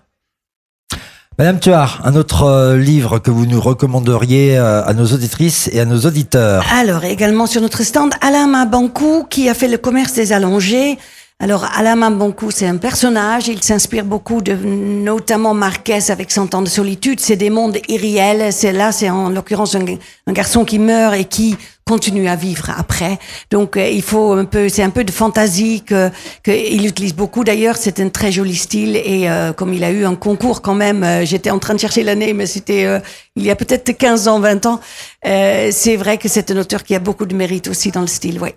Madame 1.37 1.59
Tuard, 1.59 2.01
un 2.05 2.15
autre 2.15 2.43
euh, 2.43 2.77
livre 2.77 3.19
que 3.19 3.29
vous 3.29 3.45
nous 3.45 3.59
recommanderiez 3.59 4.57
euh, 4.57 4.85
à 4.85 4.93
nos 4.93 5.05
auditrices 5.05 5.69
et 5.73 5.81
à 5.81 5.85
nos 5.85 5.99
auditeurs 5.99 6.65
Alors, 6.73 7.03
également 7.03 7.45
sur 7.45 7.61
notre 7.61 7.83
stand, 7.83 8.13
Alain 8.21 8.47
Mabankou, 8.47 9.25
qui 9.29 9.49
a 9.49 9.53
fait 9.53 9.67
le 9.67 9.77
commerce 9.77 10.13
des 10.13 10.31
allongés. 10.31 10.97
Alors, 11.41 11.65
Alain 11.77 11.97
Mambonkou, 11.97 12.49
c'est 12.49 12.65
un 12.65 12.77
personnage. 12.77 13.49
Il 13.49 13.61
s'inspire 13.61 14.05
beaucoup 14.05 14.41
de, 14.41 14.53
notamment 14.53 15.53
Marquez 15.53 16.09
avec 16.09 16.31
son 16.31 16.47
temps 16.47 16.61
de 16.61 16.69
solitude. 16.69 17.19
C'est 17.19 17.35
des 17.35 17.49
mondes 17.49 17.77
irréels. 17.89 18.53
C'est 18.53 18.71
là, 18.71 18.93
c'est 18.93 19.09
en 19.09 19.29
l'occurrence 19.29 19.75
un, 19.75 20.31
garçon 20.31 20.63
qui 20.63 20.79
meurt 20.79 21.13
et 21.13 21.25
qui 21.25 21.57
continue 21.85 22.29
à 22.29 22.37
vivre 22.37 22.71
après. 22.77 23.19
Donc, 23.51 23.75
euh, 23.75 23.85
il 23.89 24.01
faut 24.01 24.31
un 24.31 24.45
peu, 24.45 24.69
c'est 24.69 24.81
un 24.81 24.89
peu 24.89 25.03
de 25.03 25.11
fantaisie 25.11 25.83
que 25.85 26.09
qu'il 26.41 26.87
utilise 26.87 27.13
beaucoup. 27.13 27.43
D'ailleurs, 27.43 27.75
c'est 27.75 27.99
un 27.99 28.07
très 28.07 28.31
joli 28.31 28.55
style 28.55 28.95
et 28.95 29.29
euh, 29.29 29.51
comme 29.51 29.73
il 29.73 29.83
a 29.83 29.91
eu 29.91 30.05
un 30.05 30.15
concours 30.15 30.61
quand 30.61 30.73
même, 30.73 31.03
euh, 31.03 31.25
j'étais 31.25 31.51
en 31.51 31.59
train 31.59 31.73
de 31.73 31.79
chercher 31.79 32.03
l'année, 32.03 32.33
mais 32.33 32.45
c'était 32.45 33.01
il 33.35 33.43
y 33.43 33.51
a 33.51 33.57
peut-être 33.57 33.91
15 33.91 34.29
ans, 34.29 34.39
20 34.39 34.65
ans. 34.65 34.79
c'est 35.21 35.97
vrai 35.97 36.17
que 36.17 36.29
c'est 36.29 36.49
un 36.49 36.57
auteur 36.57 36.83
qui 36.83 36.95
a 36.95 36.99
beaucoup 36.99 37.25
de 37.25 37.35
mérite 37.35 37.67
aussi 37.67 37.91
dans 37.91 38.01
le 38.01 38.07
style, 38.07 38.39
ouais. 38.39 38.55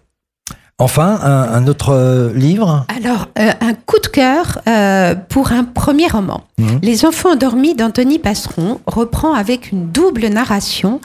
Enfin, 0.81 1.19
un, 1.23 1.67
autre 1.67 1.93
euh, 1.93 2.33
livre 2.35 2.87
Alors, 3.03 3.27
euh, 3.41 3.51
un 3.61 3.75
coup 3.75 3.99
de 3.99 4.07
cœur 4.07 4.61
euh, 4.69 5.17
pour 5.29 5.51
un 5.51 5.65
premier 5.65 6.07
roman. 6.07 6.45
Mhm. 6.59 6.79
Les 6.83 7.05
enfants 7.05 7.33
endormis 7.33 7.75
d'Anthony 7.75 8.21
Passeron 8.21 8.81
reprend 8.87 9.35
avec 9.35 9.73
une 9.73 9.91
double 9.91 10.29
narration 10.29 11.01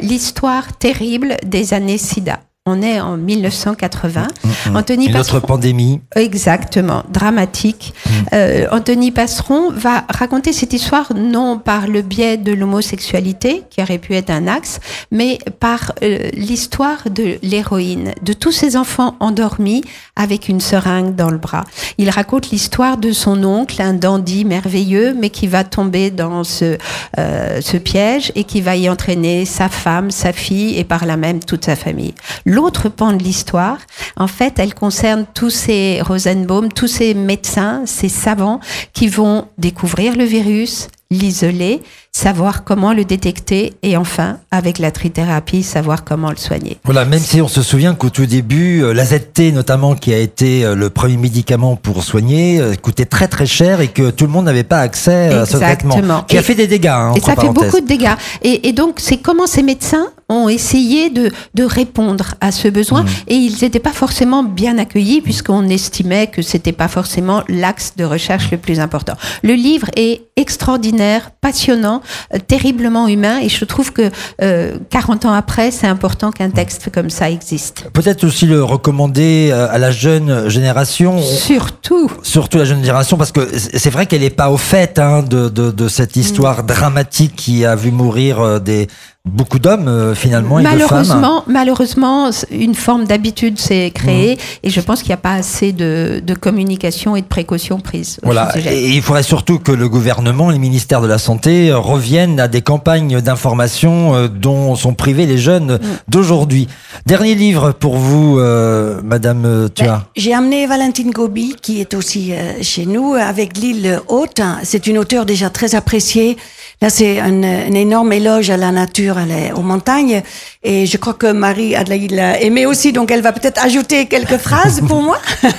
l'histoire 0.00 0.76
terrible 0.76 1.36
des 1.44 1.72
années 1.72 1.98
SIDA. 1.98 2.40
On 2.68 2.82
est 2.82 3.00
en 3.00 3.16
1980. 3.16 4.26
Mmh, 4.44 4.76
Anthony 4.76 5.06
Une 5.06 5.12
Passeron, 5.12 5.38
autre 5.38 5.46
pandémie. 5.46 6.00
exactement, 6.16 7.04
dramatique. 7.08 7.94
Euh, 8.32 8.66
Anthony 8.72 9.12
Passeron 9.12 9.70
va 9.70 10.04
raconter 10.08 10.52
cette 10.52 10.72
histoire 10.72 11.12
non 11.14 11.58
par 11.58 11.86
le 11.86 12.02
biais 12.02 12.36
de 12.36 12.52
l'homosexualité, 12.52 13.62
qui 13.70 13.80
aurait 13.82 13.98
pu 13.98 14.14
être 14.14 14.30
un 14.30 14.48
axe, 14.48 14.80
mais 15.12 15.38
par 15.60 15.92
euh, 16.02 16.28
l'histoire 16.34 17.04
de 17.08 17.38
l'héroïne, 17.42 18.12
de 18.22 18.32
tous 18.32 18.50
ces 18.52 18.76
enfants 18.76 19.14
endormis 19.20 19.84
avec 20.16 20.48
une 20.48 20.60
seringue 20.60 21.14
dans 21.14 21.30
le 21.30 21.38
bras. 21.38 21.64
Il 21.98 22.10
raconte 22.10 22.50
l'histoire 22.50 22.96
de 22.96 23.12
son 23.12 23.44
oncle, 23.44 23.80
un 23.80 23.94
dandy 23.94 24.44
merveilleux, 24.44 25.14
mais 25.14 25.30
qui 25.30 25.46
va 25.46 25.62
tomber 25.62 26.10
dans 26.10 26.42
ce, 26.42 26.76
euh, 27.18 27.60
ce 27.60 27.76
piège 27.76 28.32
et 28.34 28.42
qui 28.42 28.60
va 28.60 28.74
y 28.76 28.88
entraîner 28.88 29.44
sa 29.44 29.68
femme, 29.68 30.10
sa 30.10 30.32
fille 30.32 30.76
et 30.78 30.84
par 30.84 31.06
là 31.06 31.16
même 31.16 31.38
toute 31.44 31.64
sa 31.64 31.76
famille. 31.76 32.14
L'autre 32.56 32.88
pan 32.88 33.12
de 33.12 33.22
l'histoire, 33.22 33.76
en 34.16 34.28
fait, 34.28 34.54
elle 34.58 34.72
concerne 34.72 35.26
tous 35.34 35.50
ces 35.50 36.00
Rosenbaum, 36.00 36.72
tous 36.72 36.86
ces 36.88 37.12
médecins, 37.12 37.82
ces 37.84 38.08
savants 38.08 38.60
qui 38.94 39.08
vont 39.08 39.44
découvrir 39.58 40.16
le 40.16 40.24
virus, 40.24 40.88
l'isoler, 41.10 41.82
savoir 42.12 42.64
comment 42.64 42.94
le 42.94 43.04
détecter 43.04 43.74
et 43.82 43.98
enfin, 43.98 44.38
avec 44.50 44.78
la 44.78 44.90
trithérapie, 44.90 45.62
savoir 45.62 46.02
comment 46.02 46.30
le 46.30 46.36
soigner. 46.38 46.78
Voilà, 46.84 47.04
même 47.04 47.20
si 47.20 47.42
on 47.42 47.46
se 47.48 47.62
souvient 47.62 47.94
qu'au 47.94 48.08
tout 48.08 48.24
début, 48.24 48.82
euh, 48.82 48.94
l'AZT 48.94 49.52
notamment, 49.52 49.94
qui 49.94 50.14
a 50.14 50.18
été 50.18 50.64
euh, 50.64 50.74
le 50.74 50.88
premier 50.88 51.18
médicament 51.18 51.76
pour 51.76 52.02
soigner, 52.02 52.58
euh, 52.58 52.74
coûtait 52.74 53.04
très 53.04 53.28
très 53.28 53.44
cher 53.46 53.82
et 53.82 53.88
que 53.88 54.10
tout 54.10 54.24
le 54.24 54.30
monde 54.32 54.46
n'avait 54.46 54.64
pas 54.64 54.80
accès 54.80 55.26
à 55.28 55.44
ce 55.44 55.58
traitement. 55.58 55.90
Exactement. 55.94 56.22
Qui 56.22 56.38
a 56.38 56.40
Et- 56.40 56.42
fait 56.42 56.54
des 56.54 56.66
dégâts, 56.66 56.86
hein, 56.86 57.12
Et 57.14 57.20
ça 57.20 57.36
fait 57.36 57.50
beaucoup 57.50 57.80
de 57.80 57.86
dégâts. 57.86 58.16
Et, 58.42 58.66
et 58.66 58.72
donc, 58.72 58.94
c'est 58.96 59.18
comment 59.18 59.46
ces 59.46 59.62
médecins 59.62 60.06
ont 60.28 60.48
essayé 60.48 61.10
de, 61.10 61.30
de 61.54 61.64
répondre 61.64 62.34
à 62.40 62.50
ce 62.52 62.68
besoin. 62.68 63.02
Mmh. 63.02 63.08
Et 63.28 63.34
ils 63.34 63.56
n'étaient 63.62 63.78
pas 63.78 63.92
forcément 63.92 64.42
bien 64.42 64.78
accueillis, 64.78 65.20
puisqu'on 65.20 65.68
estimait 65.68 66.26
que 66.26 66.42
c'était 66.42 66.72
pas 66.72 66.88
forcément 66.88 67.42
l'axe 67.48 67.94
de 67.96 68.04
recherche 68.04 68.50
le 68.50 68.58
plus 68.58 68.80
important. 68.80 69.14
Le 69.42 69.54
livre 69.54 69.88
est 69.96 70.22
extraordinaire, 70.36 71.30
passionnant, 71.40 72.02
euh, 72.34 72.38
terriblement 72.38 73.08
humain. 73.08 73.38
Et 73.40 73.48
je 73.48 73.64
trouve 73.64 73.92
que 73.92 74.10
euh, 74.42 74.78
40 74.90 75.26
ans 75.26 75.32
après, 75.32 75.70
c'est 75.70 75.86
important 75.86 76.30
qu'un 76.30 76.50
texte 76.50 76.90
comme 76.92 77.10
ça 77.10 77.30
existe. 77.30 77.84
Peut-être 77.92 78.24
aussi 78.24 78.46
le 78.46 78.62
recommander 78.62 79.50
euh, 79.52 79.68
à 79.70 79.78
la 79.78 79.92
jeune 79.92 80.48
génération. 80.48 81.22
Surtout. 81.22 82.10
Surtout 82.22 82.58
la 82.58 82.64
jeune 82.64 82.80
génération, 82.80 83.16
parce 83.16 83.32
que 83.32 83.48
c'est 83.56 83.90
vrai 83.90 84.06
qu'elle 84.06 84.22
n'est 84.22 84.30
pas 84.30 84.50
au 84.50 84.56
fait 84.56 84.98
hein, 84.98 85.22
de, 85.22 85.48
de, 85.48 85.70
de 85.70 85.88
cette 85.88 86.16
histoire 86.16 86.56
Mm. 86.62 86.66
dramatique 86.66 87.36
qui 87.36 87.64
a 87.64 87.74
vu 87.74 87.90
mourir 87.90 88.40
euh, 88.40 88.58
des, 88.58 88.88
beaucoup 89.26 89.58
d'hommes 89.58 89.88
euh, 89.88 90.14
finalement 90.14 90.58
et 90.58 90.62
de 90.62 90.68
femmes. 90.68 90.78
Malheureusement, 90.78 91.44
malheureusement, 91.46 92.30
une 92.50 92.74
forme 92.74 93.04
d'habitude 93.04 93.58
s'est 93.58 93.90
créée 93.94 94.36
Mmh. 94.36 94.66
et 94.66 94.70
je 94.70 94.80
pense 94.80 95.00
qu'il 95.00 95.08
n'y 95.10 95.14
a 95.14 95.18
pas 95.18 95.32
assez 95.34 95.72
de, 95.72 96.22
de 96.24 96.34
communication 96.34 97.16
et 97.16 97.20
de 97.22 97.26
précautions 97.26 97.80
prises. 97.80 98.18
Voilà, 98.22 98.52
et 98.58 98.88
il 98.90 99.02
faudrait 99.02 99.22
surtout 99.22 99.58
que 99.58 99.72
le 99.72 99.88
gouvernement, 99.88 100.50
les 100.50 100.58
ministères 100.58 101.00
de 101.00 101.06
la 101.06 101.18
Santé 101.18 101.70
euh, 101.70 101.78
reviennent 101.78 102.40
à 102.40 102.48
des 102.48 102.62
campagnes 102.62 103.20
d'information 103.20 104.14
euh, 104.14 104.28
dont 104.28 104.74
sont 104.76 104.94
privés 104.94 105.26
les 105.26 105.38
jeunes 105.38 105.56
Mm. 105.66 105.78
d'aujourd'hui. 106.08 106.68
Dernier 107.06 107.34
livre 107.34 107.72
pour 107.72 107.96
vous, 107.96 108.38
euh, 108.38 109.00
Madame 109.04 109.44
euh, 109.44 109.68
Thua. 109.68 109.86
Ben, 109.86 110.02
J'ai 110.16 110.32
amené 110.32 110.66
Valentine 110.66 111.10
Gobi, 111.10 111.56
qui 111.60 111.80
est 111.80 111.94
aussi 111.94 112.32
euh, 112.32 112.52
chez 112.62 112.86
nous, 112.86 113.14
avec 113.14 113.56
l'île 113.58 114.00
Haute. 114.08 114.40
C'est 114.62 114.86
une 114.86 114.98
auteure 114.98 115.26
déjà 115.26 115.50
très 115.50 115.74
appréciée. 115.74 116.36
Là, 116.82 116.90
c'est 116.90 117.18
un, 117.20 117.42
un 117.42 117.72
énorme 117.72 118.12
éloge 118.12 118.50
à 118.50 118.56
la 118.58 118.70
nature, 118.70 119.16
à 119.16 119.24
la- 119.24 119.54
aux 119.56 119.62
montagnes. 119.62 120.22
Et 120.62 120.84
je 120.84 120.96
crois 120.98 121.14
que 121.14 121.32
Marie-Adelaide 121.32 122.10
l'a 122.12 122.40
aimé 122.42 122.66
aussi, 122.66 122.92
donc 122.92 123.10
elle 123.10 123.22
va 123.22 123.32
peut-être 123.32 123.64
ajouter 123.64 124.06
quelques 124.06 124.36
phrases 124.36 124.80
pour 124.86 125.02
moi. 125.02 125.18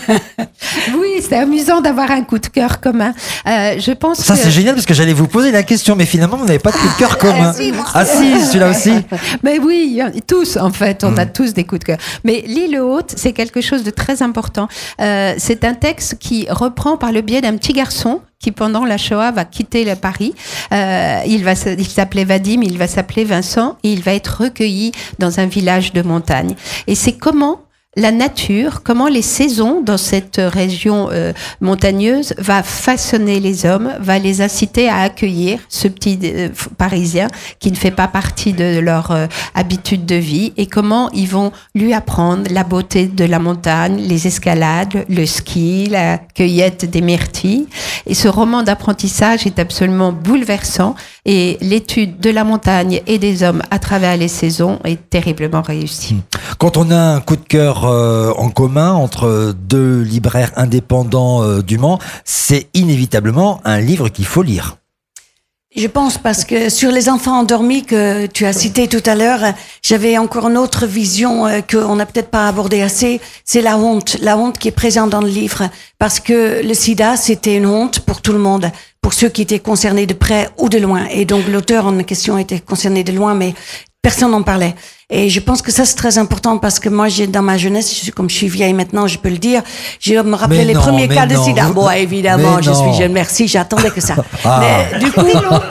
Oui, 0.97 1.21
c'est 1.27 1.35
amusant 1.37 1.81
d'avoir 1.81 2.11
un 2.11 2.23
coup 2.23 2.39
de 2.39 2.47
cœur 2.47 2.79
commun. 2.79 3.13
Euh, 3.47 3.75
je 3.79 3.91
pense 3.91 4.19
Ça 4.19 4.33
que... 4.35 4.39
c'est 4.39 4.51
génial 4.51 4.75
parce 4.75 4.85
que 4.85 4.93
j'allais 4.93 5.13
vous 5.13 5.27
poser 5.27 5.51
la 5.51 5.63
question, 5.63 5.95
mais 5.95 6.05
finalement 6.05 6.37
vous 6.37 6.45
n'avez 6.45 6.59
pas 6.59 6.71
de 6.71 6.77
coup 6.77 6.87
de 6.87 6.97
cœur 6.97 7.17
commun. 7.17 7.51
si, 7.53 7.71
moi. 7.71 7.85
Ah 7.93 8.05
si, 8.05 8.39
celui-là 8.45 8.69
aussi. 8.69 8.91
Mais 9.43 9.59
oui, 9.59 9.99
tous 10.27 10.57
en 10.57 10.71
fait, 10.71 11.03
on 11.03 11.15
a 11.17 11.25
Mm. 11.25 11.33
tous 11.33 11.53
des 11.53 11.63
coups 11.65 11.79
de 11.79 11.85
cœur. 11.85 11.97
Mais 12.23 12.43
l'île 12.47 12.79
haute, 12.79 13.13
c'est 13.17 13.33
quelque 13.33 13.59
chose 13.61 13.83
de 13.83 13.91
très 13.91 14.21
important. 14.21 14.67
Euh, 15.01 15.33
c'est 15.37 15.63
un 15.65 15.73
texte 15.73 16.17
qui 16.19 16.47
reprend 16.49 16.95
par 16.97 17.11
le 17.11 17.21
biais 17.21 17.41
d'un 17.41 17.55
petit 17.57 17.73
garçon 17.73 18.21
qui 18.39 18.51
pendant 18.51 18.85
la 18.85 18.97
Shoah 18.97 19.31
va 19.31 19.45
quitter 19.45 19.83
le 19.83 19.95
Paris. 19.95 20.33
Euh, 20.71 21.21
il 21.25 21.43
va, 21.43 21.53
il 21.53 21.87
s'appelait 21.87 22.25
Vadim, 22.25 22.61
il 22.61 22.77
va 22.77 22.87
s'appeler 22.87 23.23
Vincent 23.23 23.77
et 23.83 23.91
il 23.91 24.03
va 24.03 24.13
être 24.13 24.43
recueilli 24.43 24.91
dans 25.19 25.39
un 25.39 25.45
village 25.47 25.93
de 25.93 26.01
montagne. 26.01 26.55
Et 26.87 26.95
c'est 26.95 27.13
comment 27.13 27.61
la 27.97 28.11
nature, 28.11 28.83
comment 28.83 29.07
les 29.07 29.23
saisons 29.23 29.81
dans 29.81 29.97
cette 29.97 30.37
région 30.37 31.09
euh, 31.11 31.33
montagneuse 31.61 32.35
va 32.37 32.61
façonner 32.61 33.39
les 33.39 33.65
hommes, 33.65 33.91
va 33.99 34.19
les 34.19 34.41
inciter 34.41 34.87
à 34.87 34.99
accueillir 34.99 35.59
ce 35.67 35.87
petit 35.87 36.19
euh, 36.23 36.49
Parisien 36.77 37.27
qui 37.59 37.71
ne 37.71 37.75
fait 37.75 37.91
pas 37.91 38.07
partie 38.07 38.53
de 38.53 38.77
leur 38.79 39.09
euh, 39.09 39.25
habitude 39.55 40.05
de 40.05 40.15
vie 40.15 40.53
et 40.57 40.67
comment 40.67 41.09
ils 41.11 41.27
vont 41.27 41.51
lui 41.73 41.91
apprendre 41.93 42.43
la 42.51 42.63
beauté 42.63 43.07
de 43.07 43.25
la 43.25 43.39
montagne, 43.39 43.97
les 43.97 44.27
escalades, 44.27 45.03
le 45.09 45.25
ski, 45.25 45.87
la 45.89 46.19
cueillette 46.19 46.87
des 46.87 47.01
myrtilles. 47.01 47.67
Et 48.05 48.13
ce 48.13 48.27
roman 48.27 48.61
d'apprentissage 48.61 49.47
est 49.47 49.57
absolument 49.57 50.11
bouleversant 50.11 50.95
et 51.27 51.57
l'étude 51.61 52.19
de 52.19 52.29
la 52.31 52.43
montagne 52.43 53.01
et 53.05 53.19
des 53.19 53.43
hommes 53.43 53.61
à 53.69 53.77
travers 53.77 54.17
les 54.17 54.29
saisons 54.29 54.79
est 54.85 55.09
terriblement 55.09 55.61
réussie. 55.61 56.15
Quand 56.57 56.77
on 56.77 56.89
a 56.89 56.97
un 56.97 57.19
coup 57.19 57.35
de 57.35 57.41
cœur 57.41 57.85
euh, 57.85 58.31
en 58.37 58.49
commun 58.49 58.93
entre 58.93 59.53
deux 59.53 60.01
libraires 60.01 60.51
indépendants 60.55 61.43
euh, 61.43 61.61
du 61.61 61.77
Mans, 61.77 61.99
c'est 62.23 62.69
inévitablement 62.73 63.59
un 63.65 63.79
livre 63.79 64.09
qu'il 64.09 64.25
faut 64.25 64.41
lire. 64.41 64.77
Je 65.75 65.85
pense 65.85 66.17
parce 66.17 66.43
que 66.43 66.69
sur 66.69 66.91
les 66.91 67.07
enfants 67.07 67.37
endormis 67.39 67.83
que 67.85 68.25
tu 68.25 68.45
as 68.45 68.53
cité 68.53 68.87
tout 68.87 69.03
à 69.05 69.13
l'heure, 69.13 69.53
j'avais 69.83 70.17
encore 70.17 70.49
une 70.49 70.57
autre 70.57 70.87
vision 70.87 71.45
euh, 71.45 71.59
qu'on 71.61 71.97
n'a 71.97 72.05
peut-être 72.05 72.31
pas 72.31 72.47
abordée 72.47 72.81
assez. 72.81 73.21
C'est 73.43 73.61
la 73.61 73.77
honte, 73.77 74.17
la 74.21 74.37
honte 74.37 74.57
qui 74.57 74.69
est 74.69 74.71
présente 74.71 75.09
dans 75.09 75.21
le 75.21 75.27
livre, 75.27 75.69
parce 75.99 76.19
que 76.19 76.65
le 76.65 76.73
SIDA 76.73 77.17
c'était 77.17 77.57
une 77.57 77.67
honte 77.67 77.99
pour 77.99 78.21
tout 78.21 78.33
le 78.33 78.39
monde, 78.39 78.71
pour 79.07 79.13
ceux 79.13 79.29
qui 79.29 79.41
étaient 79.41 79.59
concernés 79.59 80.05
de 80.05 80.13
près 80.13 80.49
ou 80.57 80.67
de 80.67 80.77
loin. 80.77 81.05
Et 81.09 81.23
donc 81.23 81.47
l'auteur 81.47 81.85
en 81.85 81.97
question 82.03 82.37
était 82.37 82.59
concerné 82.59 83.05
de 83.05 83.13
loin, 83.13 83.35
mais 83.35 83.53
personne 84.01 84.31
n'en 84.31 84.43
parlait. 84.43 84.75
Et 85.09 85.29
je 85.29 85.39
pense 85.39 85.61
que 85.61 85.71
ça 85.71 85.85
c'est 85.85 85.95
très 85.95 86.17
important 86.17 86.57
parce 86.57 86.79
que 86.79 86.89
moi 86.89 87.07
j'ai 87.07 87.27
dans 87.27 87.41
ma 87.41 87.57
jeunesse, 87.57 87.89
je 87.91 87.95
suis- 87.95 88.11
comme 88.11 88.29
je 88.29 88.35
suis 88.35 88.49
vieille 88.49 88.73
maintenant, 88.73 89.07
je 89.07 89.17
peux 89.17 89.29
le 89.29 89.37
dire, 89.37 89.61
je 90.01 90.15
me 90.15 90.35
rappelais 90.35 90.57
Mais 90.57 90.65
les 90.65 90.73
non, 90.73 90.81
premiers 90.81 91.07
cas 91.07 91.25
de 91.25 91.33
SIDA. 91.37 91.69
Bon, 91.69 91.89
évidemment, 91.89 92.57
mais 92.57 92.63
je 92.63 92.73
suis 92.73 92.93
jeune. 92.97 93.13
Merci, 93.13 93.47
j'attendais 93.47 93.89
que 93.89 94.01
ça. 94.01 94.15
Ah. 94.43 94.61
Mais 94.91 94.99
du 94.99 95.09
coup, 95.11 95.21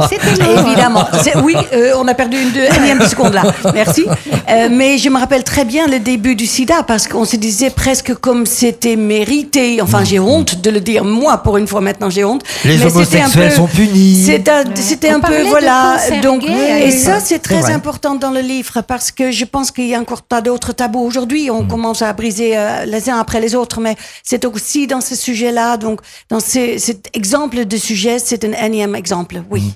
C'était. 0.08 0.42
Évidemment. 0.66 1.04
Oui, 1.42 1.54
euh, 1.74 1.92
on 1.98 2.08
a 2.08 2.14
perdu 2.14 2.38
une 2.40 2.50
deux, 2.50 2.64
énième 2.78 3.06
seconde 3.06 3.34
là. 3.34 3.42
Merci. 3.74 4.06
Euh, 4.48 4.68
mais 4.70 4.96
je 4.98 5.08
me 5.10 5.18
rappelle 5.18 5.44
très 5.44 5.64
bien 5.66 5.86
le 5.86 5.98
début 5.98 6.34
du 6.34 6.46
sida 6.46 6.82
parce 6.82 7.06
qu'on 7.06 7.24
se 7.26 7.36
disait 7.36 7.68
presque 7.70 8.14
comme 8.14 8.46
c'était 8.46 8.96
mérité. 8.96 9.80
Enfin, 9.82 10.02
j'ai 10.04 10.18
honte 10.18 10.60
de 10.62 10.70
le 10.70 10.80
dire. 10.80 11.04
Moi, 11.04 11.36
pour 11.38 11.58
une 11.58 11.66
fois 11.66 11.80
maintenant, 11.82 12.08
j'ai 12.10 12.24
honte. 12.24 12.42
Mm. 12.64 12.68
Les 12.68 12.78
Mais 12.78 12.78
c'était 12.78 12.90
un 12.90 12.96
homosexuels 13.26 13.48
peu- 13.50 13.54
sont 13.54 13.66
punis. 13.66 14.22
un- 14.30 14.64
C'était 14.80 15.10
On 15.12 15.16
un 15.16 15.20
parlait 15.20 15.38
peu, 15.38 15.44
de 15.44 15.48
voilà. 15.50 15.96
Donc, 16.22 16.40
gay 16.42 16.48
et 16.52 16.86
l'époque. 16.86 16.98
ça, 17.00 17.20
c'est 17.22 17.38
très 17.40 17.70
important 17.70 18.14
dans 18.14 18.30
le 18.30 18.40
livre 18.40 18.80
parce 18.86 19.10
que 19.10 19.25
je 19.30 19.44
pense 19.44 19.70
qu'il 19.70 19.86
y 19.86 19.94
a 19.94 20.00
encore 20.00 20.22
tas 20.22 20.40
d'autres 20.40 20.72
tabous. 20.72 21.00
Aujourd'hui, 21.00 21.50
on 21.50 21.66
commence 21.66 22.02
à 22.02 22.12
briser 22.12 22.56
euh, 22.56 22.84
les 22.84 23.08
uns 23.10 23.18
après 23.18 23.40
les 23.40 23.54
autres, 23.54 23.80
mais 23.80 23.96
c'est 24.22 24.44
aussi 24.44 24.86
dans 24.86 25.00
ce 25.00 25.14
sujet-là. 25.14 25.76
Donc, 25.76 26.00
dans 26.28 26.40
cet 26.40 27.10
exemple 27.14 27.64
de 27.64 27.76
sujet, 27.76 28.18
c'est 28.18 28.44
un 28.44 28.52
énième 28.52 28.94
exemple. 28.94 29.42
Oui. 29.50 29.74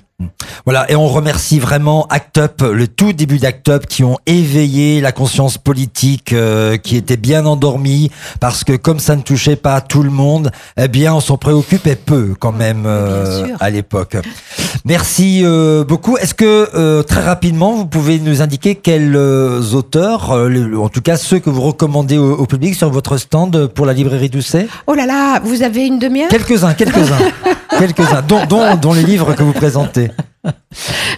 Voilà, 0.65 0.89
et 0.91 0.95
on 0.95 1.07
remercie 1.07 1.59
vraiment 1.59 2.05
Act 2.07 2.37
Up, 2.37 2.61
le 2.61 2.87
tout 2.87 3.13
début 3.13 3.39
d'Act 3.39 3.69
Up, 3.69 3.85
qui 3.87 4.03
ont 4.03 4.17
éveillé 4.25 5.01
la 5.01 5.11
conscience 5.11 5.57
politique 5.57 6.33
euh, 6.33 6.77
qui 6.77 6.95
était 6.97 7.17
bien 7.17 7.45
endormie, 7.45 8.11
parce 8.39 8.63
que 8.63 8.73
comme 8.73 8.99
ça 8.99 9.15
ne 9.15 9.21
touchait 9.21 9.55
pas 9.55 9.81
tout 9.81 10.03
le 10.03 10.09
monde, 10.09 10.51
eh 10.77 10.87
bien, 10.87 11.13
on 11.13 11.19
s'en 11.19 11.37
préoccupait 11.37 11.95
peu 11.95 12.33
quand 12.39 12.51
même 12.51 12.83
euh, 12.85 13.47
à 13.59 13.69
l'époque. 13.69 14.17
Merci 14.85 15.41
euh, 15.43 15.83
beaucoup. 15.83 16.17
Est-ce 16.17 16.33
que 16.33 17.01
très 17.01 17.21
rapidement, 17.21 17.73
vous 17.75 17.85
pouvez 17.85 18.19
nous 18.19 18.41
indiquer 18.41 18.75
quels 18.75 19.15
auteurs, 19.15 20.31
en 20.31 20.89
tout 20.89 21.01
cas 21.01 21.17
ceux 21.17 21.39
que 21.39 21.49
vous 21.49 21.61
recommandez 21.61 22.17
au, 22.17 22.35
au 22.35 22.45
public 22.45 22.75
sur 22.75 22.89
votre 22.89 23.17
stand 23.17 23.67
pour 23.67 23.85
la 23.85 23.93
librairie 23.93 24.29
Doucet 24.29 24.67
Oh 24.87 24.93
là 24.93 25.05
là, 25.05 25.39
vous 25.43 25.63
avez 25.63 25.87
une 25.87 25.99
demi-heure? 25.99 26.29
Quelques-uns, 26.29 26.73
quelques-uns, 26.73 27.17
quelques-uns, 27.79 28.21
dont, 28.27 28.45
dont, 28.45 28.75
dont 28.75 28.93
les 28.93 29.03
livres 29.03 29.33
que 29.33 29.43
vous 29.43 29.53
présentez. 29.53 30.10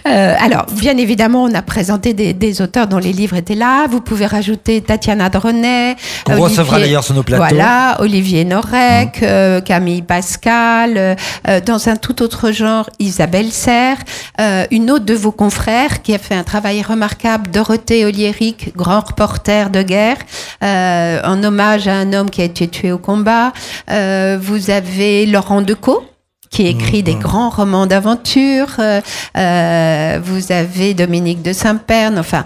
Euh, 0.06 0.34
alors, 0.38 0.66
bien 0.78 0.98
évidemment, 0.98 1.44
on 1.44 1.54
a 1.54 1.62
présenté 1.62 2.12
des, 2.12 2.34
des, 2.34 2.60
auteurs 2.60 2.88
dont 2.88 2.98
les 2.98 3.12
livres 3.12 3.36
étaient 3.36 3.54
là. 3.54 3.86
Vous 3.86 4.02
pouvez 4.02 4.26
rajouter 4.26 4.82
Tatiana 4.82 5.30
Dronet. 5.30 5.96
On 6.28 6.40
recevra 6.40 6.78
d'ailleurs 6.78 7.04
sur 7.04 7.14
nos 7.14 7.22
plateaux. 7.22 7.44
Voilà, 7.48 7.96
Olivier 8.00 8.44
Norek, 8.44 9.22
mmh. 9.22 9.24
euh, 9.24 9.60
Camille 9.62 10.02
Pascal, 10.02 11.16
euh, 11.48 11.60
dans 11.64 11.88
un 11.88 11.96
tout 11.96 12.22
autre 12.22 12.50
genre, 12.50 12.90
Isabelle 12.98 13.50
Serre, 13.50 13.96
une 14.70 14.90
autre 14.90 15.06
de 15.06 15.14
vos 15.14 15.32
confrères 15.32 16.02
qui 16.02 16.14
a 16.14 16.18
fait 16.18 16.34
un 16.34 16.44
travail 16.44 16.82
remarquable, 16.82 17.50
Dorothée 17.50 18.04
Oliéric, 18.04 18.76
grand 18.76 19.00
reporter 19.00 19.70
de 19.70 19.80
guerre, 19.82 20.18
en 20.60 21.42
hommage 21.42 21.88
à 21.88 21.94
un 21.94 22.12
homme 22.12 22.28
qui 22.28 22.42
a 22.42 22.44
été 22.44 22.68
tué 22.68 22.92
au 22.92 22.98
combat. 22.98 23.52
vous 23.88 24.70
avez 24.70 25.24
Laurent 25.24 25.62
Decaux, 25.62 26.04
qui 26.54 26.68
écrit 26.68 27.02
des 27.02 27.16
grands 27.16 27.50
romans 27.50 27.86
d'aventure. 27.86 28.68
Euh, 28.78 29.00
euh, 29.36 30.20
vous 30.22 30.52
avez 30.52 30.94
Dominique 30.94 31.42
de 31.42 31.52
Saint-Pern, 31.52 32.16
enfin 32.16 32.44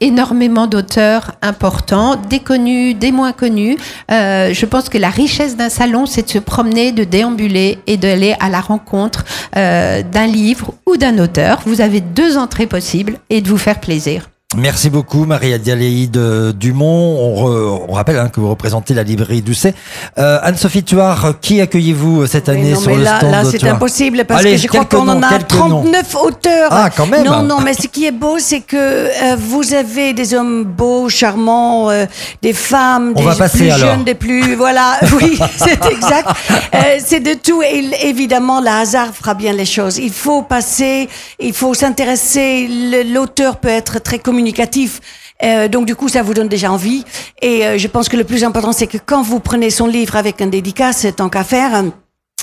énormément 0.00 0.66
d'auteurs 0.66 1.32
importants, 1.42 2.16
des 2.16 2.38
connus, 2.38 2.94
des 2.94 3.12
moins 3.12 3.32
connus. 3.32 3.76
Euh, 4.10 4.54
je 4.54 4.64
pense 4.64 4.88
que 4.88 4.96
la 4.96 5.10
richesse 5.10 5.56
d'un 5.56 5.68
salon, 5.68 6.06
c'est 6.06 6.22
de 6.22 6.30
se 6.30 6.38
promener, 6.38 6.92
de 6.92 7.04
déambuler 7.04 7.78
et 7.86 7.98
d'aller 7.98 8.34
à 8.40 8.48
la 8.48 8.60
rencontre 8.60 9.26
euh, 9.56 10.02
d'un 10.02 10.26
livre 10.26 10.72
ou 10.86 10.96
d'un 10.96 11.18
auteur. 11.18 11.60
Vous 11.66 11.82
avez 11.82 12.00
deux 12.00 12.38
entrées 12.38 12.66
possibles 12.66 13.18
et 13.28 13.42
de 13.42 13.48
vous 13.50 13.58
faire 13.58 13.80
plaisir. 13.80 14.30
Merci 14.54 14.90
beaucoup 14.90 15.24
Maria 15.24 15.58
Dialéide 15.58 16.52
Dumont. 16.56 16.86
On, 16.86 17.86
on 17.88 17.92
rappelle 17.92 18.16
hein, 18.16 18.28
que 18.28 18.38
vous 18.38 18.48
représentez 18.48 18.94
la 18.94 19.02
librairie 19.02 19.42
Doucet. 19.42 19.74
Euh, 20.18 20.38
Anne-Sophie 20.40 20.84
Tuard, 20.84 21.40
qui 21.40 21.60
accueillez-vous 21.60 22.22
euh, 22.22 22.26
cette 22.26 22.48
année 22.48 22.76
sur 22.76 22.94
le 22.94 23.02
là, 23.02 23.18
stand 23.18 23.32
Là, 23.32 23.42
c'est 23.44 23.64
impossible 23.66 24.24
parce 24.24 24.44
que 24.44 24.56
je 24.56 24.68
crois 24.68 24.84
qu'on 24.84 25.08
en 25.08 25.20
a 25.20 25.38
39 25.40 26.14
auteurs. 26.22 26.68
Ah, 26.70 26.90
quand 26.96 27.06
même. 27.08 27.24
Non, 27.24 27.42
non, 27.42 27.60
mais 27.60 27.74
ce 27.74 27.88
qui 27.88 28.06
est 28.06 28.12
beau, 28.12 28.36
c'est 28.38 28.60
que 28.60 28.76
euh, 28.76 29.36
vous 29.36 29.74
avez 29.74 30.12
des 30.12 30.32
hommes 30.32 30.62
beaux, 30.62 31.08
charmants, 31.08 31.90
euh, 31.90 32.06
des 32.40 32.52
femmes, 32.52 33.14
des 33.14 33.24
passer, 33.24 33.58
plus 33.58 33.70
alors. 33.72 33.90
jeunes, 33.90 34.04
des 34.04 34.14
plus, 34.14 34.54
voilà, 34.54 35.00
oui, 35.20 35.40
c'est 35.56 35.84
exact. 35.86 36.28
Euh, 36.72 36.98
c'est 37.04 37.20
de 37.20 37.34
tout 37.34 37.62
et 37.62 37.84
évidemment, 38.02 38.60
le 38.60 38.68
hasard 38.68 39.08
fera 39.12 39.34
bien 39.34 39.52
les 39.52 39.64
choses. 39.64 39.98
Il 39.98 40.12
faut 40.12 40.42
passer, 40.42 41.08
il 41.40 41.52
faut 41.52 41.74
s'intéresser. 41.74 42.68
L'auteur 43.12 43.56
peut 43.56 43.68
être 43.68 44.00
très 44.00 44.20
communicatif. 44.36 45.00
Euh, 45.42 45.68
donc 45.68 45.86
du 45.86 45.96
coup, 45.96 46.08
ça 46.08 46.22
vous 46.22 46.34
donne 46.34 46.48
déjà 46.48 46.70
envie. 46.70 47.04
Et 47.40 47.64
euh, 47.64 47.78
je 47.78 47.88
pense 47.88 48.08
que 48.10 48.18
le 48.18 48.24
plus 48.24 48.44
important, 48.44 48.72
c'est 48.72 48.86
que 48.86 48.98
quand 48.98 49.22
vous 49.22 49.40
prenez 49.40 49.70
son 49.70 49.86
livre 49.86 50.16
avec 50.16 50.42
un 50.42 50.46
dédicace, 50.46 51.06
tant 51.16 51.30
qu'à 51.30 51.42
faire, 51.42 51.82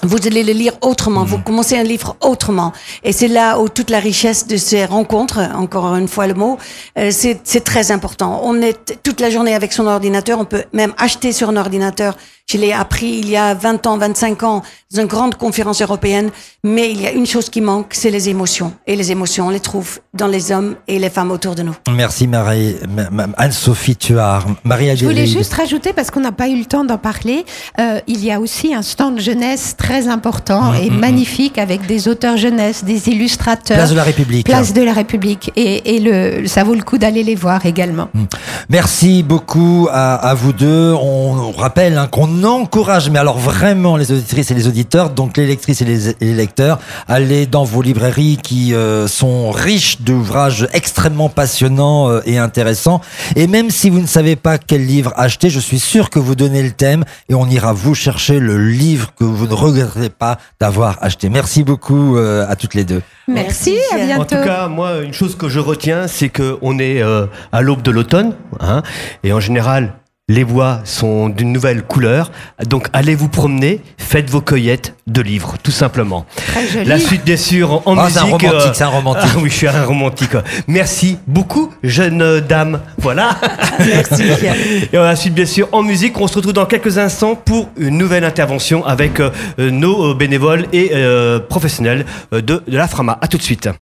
vous 0.02 0.18
allez 0.26 0.44
le 0.44 0.54
lire 0.54 0.74
autrement, 0.82 1.24
vous 1.24 1.38
commencez 1.38 1.78
un 1.78 1.84
livre 1.84 2.18
autrement. 2.22 2.74
Et 3.04 3.12
c'est 3.12 3.28
là 3.28 3.60
où 3.60 3.70
toute 3.70 3.92
la 3.92 4.00
richesse 4.00 4.48
de 4.48 4.58
ces 4.58 4.86
rencontres, 4.86 5.40
encore 5.56 5.96
une 5.96 6.08
fois 6.08 6.26
le 6.26 6.34
mot, 6.34 6.58
euh, 6.98 7.12
c'est 7.12 7.64
très 7.64 7.92
important. 7.92 8.42
On 8.44 8.60
est 8.62 9.02
toute 9.04 9.22
la 9.22 9.30
journée 9.30 9.54
avec 9.54 9.72
son 9.72 9.86
ordinateur, 9.86 10.40
on 10.40 10.46
peut 10.46 10.64
même 10.74 10.94
acheter 10.98 11.32
sur 11.32 11.50
un 11.50 11.58
ordinateur. 11.58 12.18
Je 12.52 12.58
l'ai 12.58 12.74
appris 12.74 13.08
il 13.08 13.30
y 13.30 13.38
a 13.38 13.54
20 13.54 13.88
ans, 13.88 13.98
25 13.98 14.44
ans, 14.44 14.62
dans 14.94 15.02
une 15.02 15.08
grande 15.08 15.36
conférence 15.36 15.82
européenne. 15.82 16.30
Mais 16.66 16.92
il 16.92 17.02
y 17.02 17.08
a 17.08 17.12
une 17.12 17.26
chose 17.26 17.50
qui 17.50 17.62
manque, 17.62 17.88
c'est 17.92 18.10
les 18.10 18.30
émotions. 18.30 18.74
Et 18.86 18.96
les 18.96 19.12
émotions, 19.12 19.48
on 19.48 19.50
les 19.50 19.60
trouve 19.60 20.00
dans 20.14 20.28
les 20.28 20.52
hommes 20.52 20.76
et 20.88 21.00
les 21.00 21.10
femmes 21.10 21.32
autour 21.32 21.56
de 21.56 21.64
nous. 21.64 21.74
Merci 21.90 22.28
Marie, 22.28 22.76
Anne-Sophie 23.38 23.96
Tuard. 23.96 24.46
Marie 24.64 24.96
Je 24.96 25.06
voulais 25.06 25.26
juste 25.26 25.54
rajouter, 25.54 25.94
parce 25.94 26.12
qu'on 26.12 26.20
n'a 26.20 26.32
pas 26.32 26.48
eu 26.50 26.58
le 26.58 26.66
temps 26.66 26.84
d'en 26.84 26.98
parler, 26.98 27.46
euh, 27.80 28.00
il 28.08 28.24
y 28.24 28.32
a 28.32 28.40
aussi 28.40 28.74
un 28.74 28.82
stand 28.82 29.20
jeunesse 29.20 29.76
très 29.78 30.08
important 30.08 30.72
mmh, 30.72 30.76
et 30.76 30.90
mmh, 30.90 31.00
magnifique 31.00 31.58
avec 31.58 31.86
des 31.86 32.08
auteurs 32.08 32.38
jeunesse, 32.38 32.84
des 32.84 33.10
illustrateurs. 33.10 33.78
Place 33.78 33.92
de 33.92 33.96
la 33.96 34.04
République. 34.04 34.46
Place 34.46 34.74
de 34.74 34.82
la 34.84 34.94
République. 34.94 35.52
Et, 35.56 35.96
et 35.96 36.00
le, 36.00 36.48
ça 36.48 36.64
vaut 36.64 36.76
le 36.76 36.84
coup 36.84 36.98
d'aller 36.98 37.24
les 37.24 37.36
voir 37.36 37.66
également. 37.66 38.10
Mmh. 38.14 38.24
Merci 38.70 39.24
beaucoup 39.24 39.88
à, 39.92 40.16
à 40.16 40.34
vous 40.34 40.54
deux. 40.54 40.94
On, 40.94 41.38
on 41.40 41.52
rappelle 41.52 41.98
hein, 41.98 42.08
qu'on 42.08 42.33
encourage, 42.44 43.10
mais 43.10 43.20
alors 43.20 43.38
vraiment 43.38 43.98
les 43.98 44.12
auditrices 44.12 44.50
et 44.52 44.54
les 44.54 44.68
auditeurs, 44.68 45.10
donc 45.10 45.38
les 45.38 45.46
lectrices 45.46 45.82
et 45.82 45.86
les, 45.86 46.10
et 46.10 46.16
les 46.22 46.34
lecteurs, 46.34 46.80
allez 47.08 47.46
dans 47.46 47.64
vos 47.64 47.82
librairies 47.82 48.40
qui 48.42 48.74
euh, 48.74 49.08
sont 49.08 49.52
riches 49.52 50.02
d'ouvrages 50.02 50.68
extrêmement 50.74 51.30
passionnants 51.30 52.10
euh, 52.10 52.22
et 52.26 52.38
intéressants. 52.38 53.02
Et 53.36 53.48
même 53.48 53.70
si 53.70 53.90
vous 53.90 54.00
ne 54.00 54.08
savez 54.08 54.36
pas 54.36 54.58
quel 54.58 54.86
livre 54.86 55.14
acheter, 55.16 55.50
je 55.50 55.60
suis 55.60 55.80
sûr 55.80 56.10
que 56.10 56.20
vous 56.20 56.36
donnez 56.36 56.64
le 56.64 56.72
thème 56.72 57.04
et 57.30 57.36
on 57.36 57.48
ira 57.48 57.74
vous 57.74 57.96
chercher 57.96 58.40
le 58.40 58.58
livre 58.58 59.14
que 59.18 59.24
vous 59.24 59.48
ne 59.48 59.54
regrettez 59.54 60.10
pas 60.10 60.38
d'avoir 60.60 60.98
acheté. 61.02 61.30
Merci 61.30 61.64
beaucoup 61.64 62.18
euh, 62.18 62.46
à 62.48 62.56
toutes 62.56 62.74
les 62.74 62.84
deux. 62.84 63.02
Merci, 63.28 63.78
à 63.94 63.98
bientôt. 63.98 64.22
En 64.22 64.26
tout 64.26 64.44
cas, 64.44 64.68
moi, 64.68 65.02
une 65.02 65.14
chose 65.14 65.36
que 65.36 65.48
je 65.48 65.60
retiens, 65.60 66.08
c'est 66.08 66.30
qu'on 66.30 66.80
est 66.80 67.02
euh, 67.02 67.26
à 67.52 67.62
l'aube 67.62 67.82
de 67.82 67.92
l'automne, 67.92 68.34
hein, 68.60 68.84
et 69.24 69.32
en 69.32 69.40
général, 69.40 69.94
les 70.30 70.46
bois 70.46 70.80
sont 70.86 71.28
d'une 71.28 71.52
nouvelle 71.52 71.84
couleur. 71.84 72.32
Donc 72.66 72.88
allez 72.94 73.14
vous 73.14 73.28
promener, 73.28 73.82
faites 73.98 74.30
vos 74.30 74.40
cueillettes 74.40 74.96
de 75.06 75.22
livres, 75.22 75.56
tout 75.62 75.72
simplement. 75.72 76.26
Très 76.48 76.66
joli. 76.66 76.86
La 76.86 76.98
suite, 76.98 77.26
bien 77.26 77.36
sûr, 77.36 77.82
en 77.86 77.98
Ah, 77.98 78.06
musique. 78.06 78.14
c'est 78.14 78.20
un 78.20 78.24
romantique, 78.30 78.50
euh, 78.54 78.74
c'est 78.74 78.84
un 78.84 78.88
romantique. 78.88 79.32
Ah 79.36 79.40
oui, 79.42 79.50
je 79.50 79.56
suis 79.56 79.68
un 79.68 79.84
romantique. 79.84 80.32
Merci 80.68 81.18
beaucoup, 81.28 81.74
jeune 81.84 82.40
dame. 82.40 82.80
Voilà. 83.00 83.36
Merci. 83.80 84.24
Et 84.94 84.96
la 84.96 85.16
suite, 85.18 85.34
bien 85.34 85.46
sûr, 85.46 85.68
en 85.74 85.84
musique. 85.84 86.18
On 86.22 86.28
se 86.28 86.36
retrouve 86.36 86.54
dans 86.54 86.66
quelques 86.66 86.98
instants 86.98 87.36
pour 87.36 87.68
une 87.78 87.98
nouvelle 87.98 88.24
intervention 88.24 88.86
avec 88.86 89.20
euh, 89.20 89.30
nos 89.60 90.16
bénévoles 90.16 90.68
et 90.72 90.92
euh, 90.94 91.40
professionnels 91.40 92.06
de, 92.32 92.40
de 92.42 92.62
la 92.68 92.88
Frama. 92.88 93.18
À 93.22 93.28
tout 93.28 93.38
de 93.38 93.44
suite. 93.44 93.68